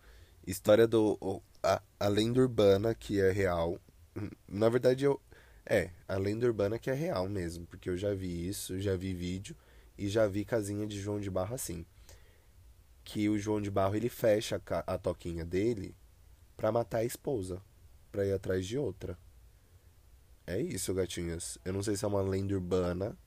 história 0.46 0.88
do. 0.88 1.42
A, 1.64 1.82
a 2.00 2.08
lenda 2.08 2.40
urbana 2.40 2.96
que 2.96 3.20
é 3.20 3.32
real. 3.32 3.80
Na 4.48 4.70
verdade, 4.70 5.06
eu. 5.06 5.22
É, 5.70 5.90
a 6.08 6.16
lenda 6.18 6.46
urbana 6.46 6.80
que 6.80 6.90
é 6.90 6.94
real 6.94 7.28
mesmo, 7.28 7.66
porque 7.68 7.90
eu 7.90 7.98
já 7.98 8.14
vi 8.14 8.48
isso, 8.48 8.80
já 8.80 8.96
vi 8.96 9.14
vídeo 9.14 9.56
e 9.98 10.08
já 10.08 10.26
vi 10.28 10.46
casinha 10.46 10.88
de 10.88 11.00
João 11.00 11.20
de 11.20 11.30
Barro 11.30 11.54
assim 11.56 11.86
que 13.08 13.30
o 13.30 13.38
João 13.40 13.62
de 13.62 13.72
Barro 13.72 13.96
ele 13.96 14.10
fecha 14.10 14.62
a, 14.86 14.98
toquinha 14.98 15.46
dele 15.46 15.96
para 16.58 16.74
matar 16.74 16.98
a 16.98 17.06
esposa, 17.06 17.62
para 18.12 18.26
ir 18.26 18.34
atrás 18.34 18.68
de 18.68 18.78
outra. 18.78 19.18
É 20.46 20.60
isso, 20.60 20.94
gatinhos. 20.94 21.58
Eu 21.64 21.72
não 21.72 21.82
sei 21.82 21.96
se 21.96 22.04
é 22.04 22.08
uma 22.08 22.22
lenda 22.22 22.54
urbana, 22.54 23.18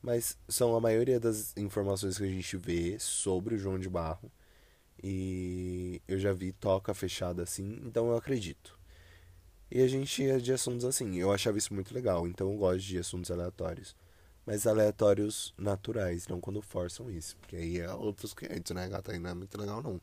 mas 0.00 0.38
são 0.48 0.74
a 0.74 0.80
maioria 0.80 1.20
das 1.20 1.54
informações 1.58 2.16
que 2.16 2.24
a 2.24 2.28
gente 2.28 2.56
vê 2.56 2.98
sobre 2.98 3.54
o 3.54 3.58
João 3.58 3.78
de 3.78 3.90
Barro. 3.90 4.32
E 5.02 6.00
eu 6.08 6.18
já 6.18 6.32
vi 6.32 6.50
toca 6.52 6.94
fechada 6.94 7.42
assim, 7.42 7.82
então 7.84 8.08
eu 8.08 8.16
acredito. 8.16 8.77
E 9.70 9.82
a 9.82 9.88
gente 9.88 10.22
ia 10.22 10.40
de 10.40 10.52
assuntos 10.52 10.84
assim. 10.84 11.16
Eu 11.16 11.32
achava 11.32 11.58
isso 11.58 11.74
muito 11.74 11.92
legal, 11.94 12.26
então 12.26 12.50
eu 12.52 12.58
gosto 12.58 12.86
de 12.86 12.98
assuntos 12.98 13.30
aleatórios 13.30 13.94
mas 14.48 14.66
aleatórios 14.66 15.52
naturais, 15.58 16.26
não 16.26 16.40
quando 16.40 16.62
forçam 16.62 17.10
isso. 17.10 17.36
Porque 17.36 17.54
aí 17.54 17.80
é 17.80 17.92
outros 17.92 18.32
clientes, 18.32 18.74
né, 18.74 18.88
gata? 18.88 19.12
Não 19.18 19.28
é 19.28 19.34
muito 19.34 19.60
legal, 19.60 19.82
não. 19.82 20.00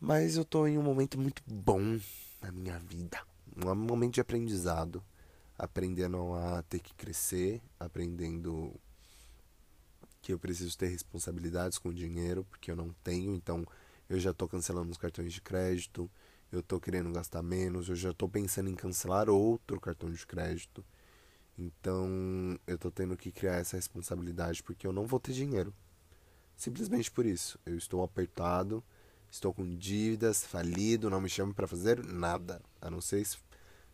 Mas 0.00 0.36
eu 0.36 0.44
tô 0.44 0.66
em 0.66 0.76
um 0.76 0.82
momento 0.82 1.16
muito 1.20 1.40
bom 1.46 2.00
na 2.40 2.50
minha 2.50 2.80
vida. 2.80 3.22
Um 3.56 3.72
momento 3.76 4.14
de 4.14 4.20
aprendizado. 4.20 5.00
Aprendendo 5.56 6.34
a 6.34 6.64
ter 6.64 6.80
que 6.80 6.92
crescer, 6.94 7.62
aprendendo 7.78 8.74
que 10.20 10.32
eu 10.32 10.38
preciso 10.38 10.76
ter 10.76 10.88
responsabilidades 10.88 11.78
com 11.78 11.90
o 11.90 11.94
dinheiro, 11.94 12.44
porque 12.50 12.72
eu 12.72 12.76
não 12.76 12.92
tenho, 13.04 13.36
então 13.36 13.64
eu 14.10 14.18
já 14.18 14.34
tô 14.34 14.48
cancelando 14.48 14.90
os 14.90 14.98
cartões 14.98 15.32
de 15.32 15.40
crédito, 15.40 16.10
eu 16.52 16.62
tô 16.62 16.78
querendo 16.78 17.10
gastar 17.10 17.42
menos, 17.42 17.88
eu 17.88 17.96
já 17.96 18.12
tô 18.12 18.28
pensando 18.28 18.68
em 18.68 18.74
cancelar 18.74 19.30
outro 19.30 19.80
cartão 19.80 20.10
de 20.10 20.26
crédito. 20.26 20.84
Então 21.58 22.58
eu 22.66 22.76
tô 22.78 22.90
tendo 22.90 23.16
que 23.16 23.32
criar 23.32 23.54
essa 23.54 23.76
responsabilidade 23.76 24.62
porque 24.62 24.86
eu 24.86 24.92
não 24.92 25.06
vou 25.06 25.18
ter 25.18 25.32
dinheiro. 25.32 25.72
Simplesmente 26.54 27.10
por 27.10 27.24
isso. 27.24 27.58
Eu 27.64 27.76
estou 27.76 28.04
apertado, 28.04 28.84
estou 29.30 29.52
com 29.54 29.74
dívidas, 29.76 30.44
falido, 30.44 31.08
não 31.08 31.20
me 31.20 31.28
chame 31.28 31.54
para 31.54 31.66
fazer 31.66 32.04
nada. 32.04 32.60
A 32.80 32.90
não 32.90 33.00
ser 33.00 33.26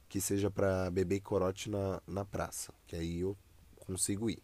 que 0.08 0.20
seja 0.20 0.50
para 0.50 0.90
beber 0.90 1.20
corote 1.20 1.70
na, 1.70 2.02
na 2.06 2.24
praça. 2.24 2.74
Que 2.86 2.96
aí 2.96 3.20
eu 3.20 3.36
consigo 3.86 4.28
ir. 4.28 4.42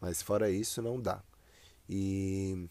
Mas 0.00 0.20
fora 0.20 0.50
isso, 0.50 0.82
não 0.82 1.00
dá. 1.00 1.22
E 1.88 2.68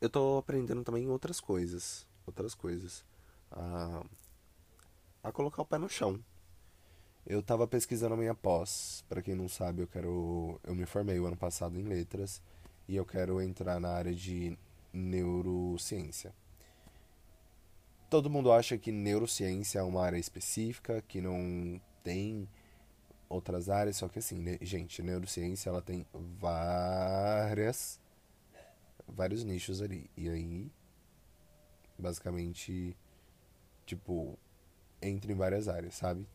eu 0.00 0.08
tô 0.08 0.38
aprendendo 0.38 0.84
também 0.84 1.08
outras 1.08 1.40
coisas. 1.40 2.06
Outras 2.26 2.54
coisas. 2.54 3.07
A, 3.50 4.04
a 5.22 5.32
colocar 5.32 5.62
o 5.62 5.66
pé 5.66 5.78
no 5.78 5.88
chão. 5.88 6.18
Eu 7.26 7.40
estava 7.40 7.66
pesquisando 7.66 8.14
a 8.14 8.16
minha 8.16 8.34
pós. 8.34 9.04
Para 9.08 9.22
quem 9.22 9.34
não 9.34 9.48
sabe, 9.48 9.82
eu 9.82 9.86
quero. 9.86 10.60
Eu 10.64 10.74
me 10.74 10.86
formei 10.86 11.18
o 11.20 11.26
ano 11.26 11.36
passado 11.36 11.78
em 11.78 11.82
letras 11.82 12.40
e 12.88 12.96
eu 12.96 13.04
quero 13.04 13.40
entrar 13.40 13.78
na 13.78 13.90
área 13.90 14.14
de 14.14 14.58
neurociência. 14.92 16.34
Todo 18.08 18.30
mundo 18.30 18.50
acha 18.50 18.78
que 18.78 18.90
neurociência 18.90 19.80
é 19.80 19.82
uma 19.82 20.02
área 20.02 20.16
específica, 20.16 21.02
que 21.06 21.20
não 21.20 21.78
tem 22.02 22.48
outras 23.28 23.68
áreas, 23.68 23.96
só 23.98 24.08
que 24.08 24.18
assim, 24.18 24.42
gente, 24.62 25.02
neurociência 25.02 25.68
ela 25.68 25.82
tem 25.82 26.06
várias 26.40 28.00
vários 29.06 29.44
nichos 29.44 29.82
ali. 29.82 30.10
E 30.16 30.28
aí 30.28 30.70
basicamente 31.98 32.96
tipo 33.88 34.38
entra 35.00 35.32
em 35.32 35.34
várias 35.34 35.68
áreas, 35.68 35.94
sabe? 35.94 36.26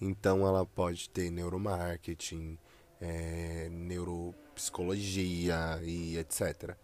Então 0.00 0.46
ela 0.46 0.66
pode 0.66 1.08
ter 1.10 1.30
neuromarketing, 1.30 2.58
é, 3.00 3.68
neuropsicologia 3.70 5.80
e 5.82 6.18
etc. 6.18 6.76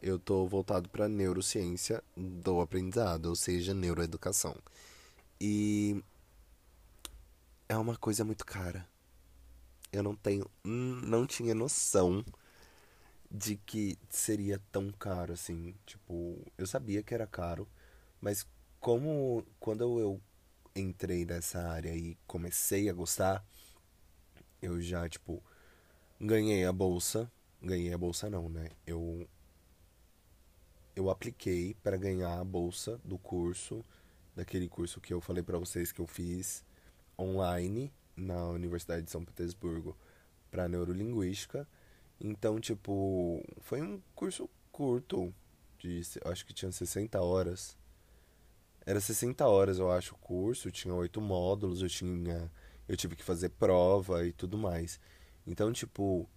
Eu 0.00 0.16
estou 0.16 0.48
voltado 0.48 0.88
para 0.88 1.08
neurociência 1.08 2.02
do 2.16 2.60
aprendizado, 2.60 3.26
ou 3.26 3.36
seja, 3.36 3.74
neuroeducação. 3.74 4.56
E 5.40 6.02
é 7.68 7.76
uma 7.76 7.96
coisa 7.96 8.24
muito 8.24 8.44
cara. 8.44 8.86
Eu 9.92 10.02
não 10.02 10.14
tenho, 10.14 10.46
não 10.64 11.26
tinha 11.26 11.54
noção 11.54 12.24
de 13.30 13.56
que 13.56 13.98
seria 14.10 14.60
tão 14.70 14.92
caro 14.92 15.32
assim. 15.32 15.74
Tipo, 15.86 16.38
eu 16.58 16.66
sabia 16.66 17.02
que 17.02 17.14
era 17.14 17.26
caro, 17.26 17.66
mas 18.20 18.46
como 18.84 19.42
quando 19.58 19.98
eu 19.98 20.20
entrei 20.76 21.24
nessa 21.24 21.58
área 21.70 21.96
e 21.96 22.18
comecei 22.26 22.90
a 22.90 22.92
gostar, 22.92 23.42
eu 24.60 24.78
já, 24.78 25.08
tipo, 25.08 25.42
ganhei 26.20 26.66
a 26.66 26.72
bolsa. 26.72 27.32
Ganhei 27.62 27.94
a 27.94 27.96
bolsa 27.96 28.28
não, 28.28 28.50
né? 28.50 28.68
Eu 28.86 29.26
eu 30.94 31.08
apliquei 31.08 31.74
para 31.82 31.96
ganhar 31.96 32.38
a 32.38 32.44
bolsa 32.44 33.00
do 33.02 33.16
curso, 33.16 33.82
daquele 34.36 34.68
curso 34.68 35.00
que 35.00 35.14
eu 35.14 35.20
falei 35.20 35.42
para 35.42 35.58
vocês 35.58 35.90
que 35.90 36.00
eu 36.02 36.06
fiz 36.06 36.62
online 37.18 37.90
na 38.14 38.48
Universidade 38.50 39.04
de 39.04 39.10
São 39.10 39.24
Petersburgo 39.24 39.96
para 40.50 40.68
neurolinguística. 40.68 41.66
Então, 42.20 42.60
tipo, 42.60 43.42
foi 43.62 43.80
um 43.80 43.98
curso 44.14 44.48
curto, 44.70 45.34
de, 45.78 46.02
acho 46.26 46.44
que 46.44 46.52
tinha 46.52 46.70
60 46.70 47.18
horas. 47.22 47.78
Era 48.86 49.00
60 49.00 49.46
horas, 49.46 49.78
eu 49.78 49.90
acho, 49.90 50.14
o 50.14 50.18
curso, 50.18 50.70
tinha 50.70 50.94
oito 50.94 51.20
módulos, 51.20 51.82
eu 51.82 51.88
tinha. 51.88 52.50
Eu 52.86 52.96
tive 52.96 53.16
que 53.16 53.24
fazer 53.24 53.48
prova 53.50 54.26
e 54.26 54.32
tudo 54.32 54.58
mais. 54.58 55.00
Então, 55.46 55.72
tipo, 55.72 56.28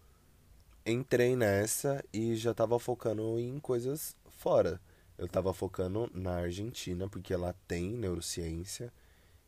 entrei 0.86 1.36
nessa 1.36 2.04
e 2.14 2.36
já 2.36 2.54
tava 2.54 2.80
focando 2.80 3.38
em 3.38 3.60
coisas 3.60 4.16
fora. 4.30 4.80
Eu 5.18 5.28
tava 5.28 5.54
focando 5.54 6.10
na 6.14 6.36
Argentina, 6.38 7.10
porque 7.10 7.36
lá 7.36 7.54
tem 7.68 7.92
neurociência 7.92 8.94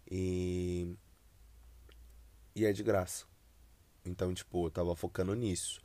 e. 0.10 0.94
E 2.56 2.66
é 2.66 2.74
de 2.74 2.84
graça. 2.84 3.26
Então, 4.04 4.34
tipo, 4.34 4.66
eu 4.66 4.72
tava 4.72 4.96
focando 4.96 5.34
nisso. 5.36 5.82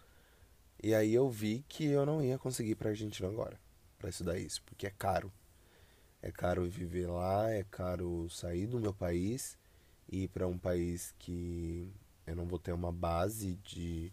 E 0.83 0.95
aí 0.95 1.15
eu 1.15 1.31
vi 1.31 1.65
que 1.69 1.85
eu 1.85 2.05
não 2.05 2.23
ia 2.23 2.39
conseguir 2.39 2.73
ir 2.73 2.75
pra 2.75 2.91
Argentina 2.91 3.29
agora, 3.29 3.59
para 3.99 4.11
estudar 4.11 4.39
isso, 4.39 4.63
porque 4.65 4.87
é 4.87 4.91
caro 4.91 5.33
É 6.25 6.33
caro 6.33 6.65
viver 6.65 7.07
lá, 7.07 7.51
é 7.51 7.65
caro 7.65 8.31
sair 8.31 8.67
do 8.67 8.81
meu 8.81 8.95
país 8.95 9.59
e 10.11 10.23
ir 10.23 10.29
para 10.29 10.49
um 10.49 10.57
país 10.57 11.15
que 11.19 11.87
eu 12.27 12.35
não 12.35 12.47
vou 12.47 12.59
ter 12.59 12.73
uma 12.73 12.91
base 12.91 13.57
de, 13.57 14.11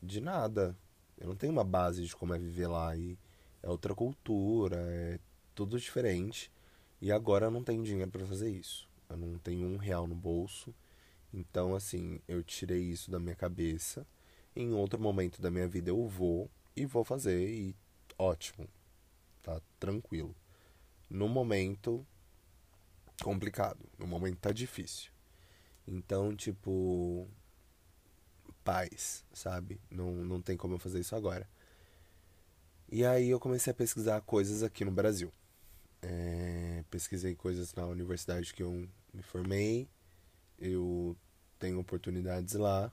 de 0.00 0.20
nada. 0.20 0.76
Eu 1.18 1.26
não 1.26 1.34
tenho 1.34 1.52
uma 1.52 1.64
base 1.64 2.06
de 2.06 2.14
como 2.14 2.32
é 2.32 2.38
viver 2.38 2.68
lá 2.68 2.96
e 2.96 3.18
é 3.60 3.68
outra 3.68 3.92
cultura, 3.92 4.76
é 4.76 5.18
tudo 5.52 5.80
diferente. 5.80 6.48
E 7.00 7.10
agora 7.10 7.46
eu 7.46 7.50
não 7.50 7.64
tenho 7.64 7.82
dinheiro 7.82 8.12
para 8.12 8.24
fazer 8.24 8.48
isso. 8.48 8.88
Eu 9.10 9.16
não 9.16 9.36
tenho 9.36 9.66
um 9.66 9.78
real 9.78 10.06
no 10.06 10.14
bolso. 10.14 10.72
Então, 11.34 11.74
assim, 11.74 12.20
eu 12.28 12.40
tirei 12.44 12.82
isso 12.82 13.10
da 13.10 13.18
minha 13.18 13.34
cabeça. 13.34 14.06
Em 14.54 14.72
outro 14.72 15.00
momento 15.00 15.42
da 15.42 15.50
minha 15.50 15.66
vida 15.66 15.90
eu 15.90 16.06
vou 16.06 16.48
e 16.76 16.86
vou 16.86 17.02
fazer 17.02 17.48
e 17.48 17.74
ótimo. 18.16 18.68
Tá 19.42 19.60
tranquilo. 19.80 20.36
No 21.12 21.28
momento 21.28 22.06
complicado, 23.22 23.84
no 23.98 24.06
momento 24.06 24.38
tá 24.38 24.50
difícil. 24.50 25.12
Então, 25.86 26.34
tipo, 26.34 27.28
paz, 28.64 29.22
sabe? 29.30 29.78
Não, 29.90 30.10
não 30.10 30.40
tem 30.40 30.56
como 30.56 30.74
eu 30.74 30.78
fazer 30.78 31.00
isso 31.00 31.14
agora. 31.14 31.46
E 32.90 33.04
aí 33.04 33.28
eu 33.28 33.38
comecei 33.38 33.70
a 33.70 33.74
pesquisar 33.74 34.22
coisas 34.22 34.62
aqui 34.62 34.86
no 34.86 34.90
Brasil. 34.90 35.30
É, 36.00 36.82
pesquisei 36.90 37.34
coisas 37.34 37.74
na 37.74 37.84
universidade 37.84 38.54
que 38.54 38.62
eu 38.62 38.88
me 39.12 39.22
formei. 39.22 39.86
Eu 40.58 41.14
tenho 41.58 41.78
oportunidades 41.78 42.54
lá. 42.54 42.90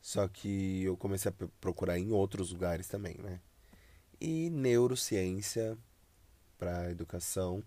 Só 0.00 0.28
que 0.28 0.84
eu 0.84 0.96
comecei 0.96 1.32
a 1.32 1.48
procurar 1.60 1.98
em 1.98 2.12
outros 2.12 2.52
lugares 2.52 2.86
também, 2.86 3.16
né? 3.18 3.40
E 4.20 4.50
neurociência 4.50 5.76
para 6.58 6.90
educação 6.90 7.62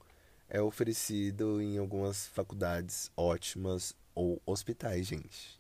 é 0.50 0.62
oferecido 0.62 1.62
em 1.62 1.78
algumas 1.78 2.28
faculdades 2.28 3.12
ótimas 3.16 3.96
ou 4.16 4.42
hospitais, 4.46 5.08
gente. 5.08 5.60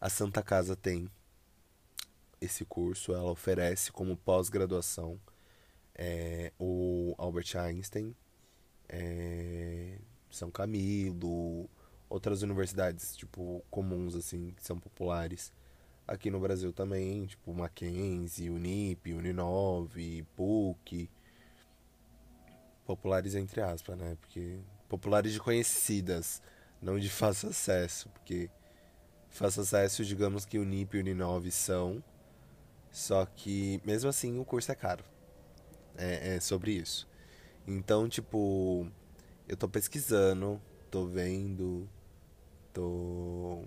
A 0.00 0.08
Santa 0.10 0.42
Casa 0.42 0.76
tem 0.76 1.10
esse 2.40 2.64
curso, 2.64 3.14
ela 3.14 3.30
oferece 3.30 3.90
como 3.90 4.16
pós-graduação 4.16 5.18
é, 5.94 6.52
o 6.58 7.14
Albert 7.16 7.56
Einstein, 7.56 8.14
é, 8.88 9.98
São 10.30 10.50
Camilo, 10.50 11.68
outras 12.08 12.42
universidades 12.42 13.16
tipo 13.16 13.64
comuns 13.70 14.14
assim 14.14 14.50
que 14.50 14.64
são 14.64 14.78
populares 14.78 15.52
aqui 16.06 16.30
no 16.30 16.40
Brasil 16.40 16.72
também, 16.72 17.26
tipo 17.26 17.52
Mackenzie, 17.54 18.50
Unip, 18.50 19.12
Uninove, 19.12 20.24
PUC, 20.36 21.10
populares 22.86 23.34
entre 23.34 23.60
aspas, 23.60 23.96
né? 23.96 24.16
Porque 24.20 24.58
populares 24.88 25.32
de 25.32 25.40
conhecidas, 25.40 26.42
não 26.80 26.98
de 26.98 27.08
fácil 27.08 27.50
acesso, 27.50 28.08
porque 28.10 28.50
fácil 29.28 29.62
acesso, 29.62 30.04
digamos 30.04 30.44
que 30.44 30.58
Unip 30.58 30.96
e 30.96 31.00
Uninove 31.00 31.50
são, 31.50 32.02
só 32.90 33.26
que 33.26 33.80
mesmo 33.84 34.08
assim 34.08 34.38
o 34.38 34.44
curso 34.44 34.70
é 34.70 34.74
caro. 34.74 35.04
É, 35.96 36.36
é 36.36 36.40
sobre 36.40 36.72
isso. 36.72 37.08
Então, 37.66 38.08
tipo, 38.08 38.86
eu 39.48 39.56
tô 39.56 39.68
pesquisando, 39.68 40.60
tô 40.90 41.06
vendo, 41.06 41.88
tô 42.72 43.64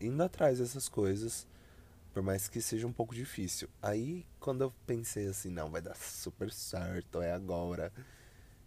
indo 0.00 0.22
atrás 0.22 0.58
dessas 0.58 0.88
coisas, 0.88 1.46
por 2.12 2.22
mais 2.22 2.48
que 2.48 2.60
seja 2.60 2.86
um 2.86 2.92
pouco 2.92 3.14
difícil. 3.14 3.68
Aí, 3.82 4.26
quando 4.40 4.62
eu 4.62 4.72
pensei 4.86 5.28
assim, 5.28 5.50
não, 5.50 5.70
vai 5.70 5.80
dar 5.80 5.94
super 5.96 6.50
certo, 6.50 7.20
é 7.20 7.32
agora, 7.32 7.92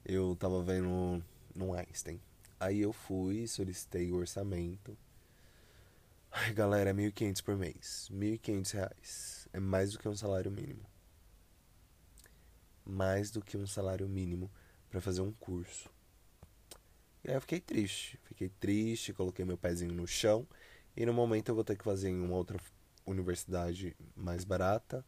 eu 0.10 0.36
tava 0.36 0.64
vendo 0.64 1.24
no 1.54 1.74
Einstein. 1.74 2.20
Aí 2.60 2.80
eu 2.80 2.92
fui, 2.92 3.48
solicitei 3.48 4.12
o 4.12 4.16
orçamento. 4.16 4.98
Ai, 6.32 6.52
galera, 6.52 6.90
é 6.90 6.94
1.500 6.94 7.44
por 7.44 7.56
mês. 7.56 8.10
1.500 8.12 8.72
reais. 8.72 9.48
É 9.54 9.60
mais 9.60 9.92
do 9.92 10.00
que 10.00 10.10
um 10.10 10.16
salário 10.16 10.50
mínimo. 10.50 10.84
Mais 12.84 13.30
do 13.30 13.40
que 13.40 13.56
um 13.56 13.68
salário 13.68 14.10
mínimo 14.10 14.52
para 14.90 15.00
fazer 15.00 15.22
um 15.22 15.32
curso. 15.32 15.92
E 17.24 17.30
aí 17.30 17.36
eu 17.36 17.42
fiquei 17.42 17.60
triste. 17.60 18.20
Fiquei 18.24 18.50
triste, 18.50 19.14
coloquei 19.14 19.46
meu 19.46 19.60
pezinho 19.60 19.94
no 19.94 20.08
chão. 20.08 20.48
E 20.98 21.06
no 21.06 21.14
momento 21.14 21.50
eu 21.50 21.56
vou 21.56 21.64
ter 21.64 21.78
que 21.78 21.84
fazer 21.84 22.10
em 22.10 22.20
uma 22.20 22.36
outra 22.36 22.60
universidade 23.06 23.96
mais 24.16 24.44
barata 24.44 25.06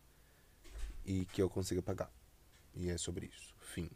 e 1.04 1.26
que 1.26 1.42
eu 1.42 1.50
consiga 1.50 1.82
pagar. 1.82 2.12
E 2.76 2.88
é 2.88 2.98
sobre 3.00 3.26
isso. 3.26 3.56
Fim. 3.60 3.90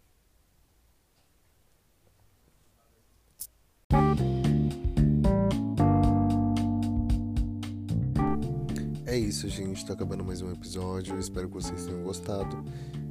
É 9.16 9.18
isso, 9.18 9.48
gente. 9.48 9.86
Tá 9.86 9.94
acabando 9.94 10.26
mais 10.26 10.42
um 10.42 10.52
episódio. 10.52 11.18
espero 11.18 11.48
que 11.48 11.54
vocês 11.54 11.86
tenham 11.86 12.04
gostado. 12.04 12.66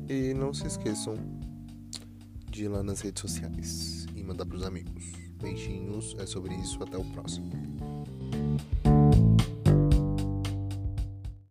E 0.07 0.35
não 0.35 0.53
se 0.53 0.67
esqueçam 0.67 1.15
de 2.51 2.65
ir 2.65 2.69
lá 2.69 2.83
nas 2.83 3.01
redes 3.01 3.23
sociais 3.23 4.05
e 4.15 4.23
mandar 4.23 4.45
pros 4.45 4.65
amigos. 4.65 5.13
Beijinhos. 5.41 6.15
É 6.19 6.27
sobre 6.27 6.55
isso. 6.57 6.83
Até 6.83 6.99
o 6.99 7.05
próximo. 7.07 7.51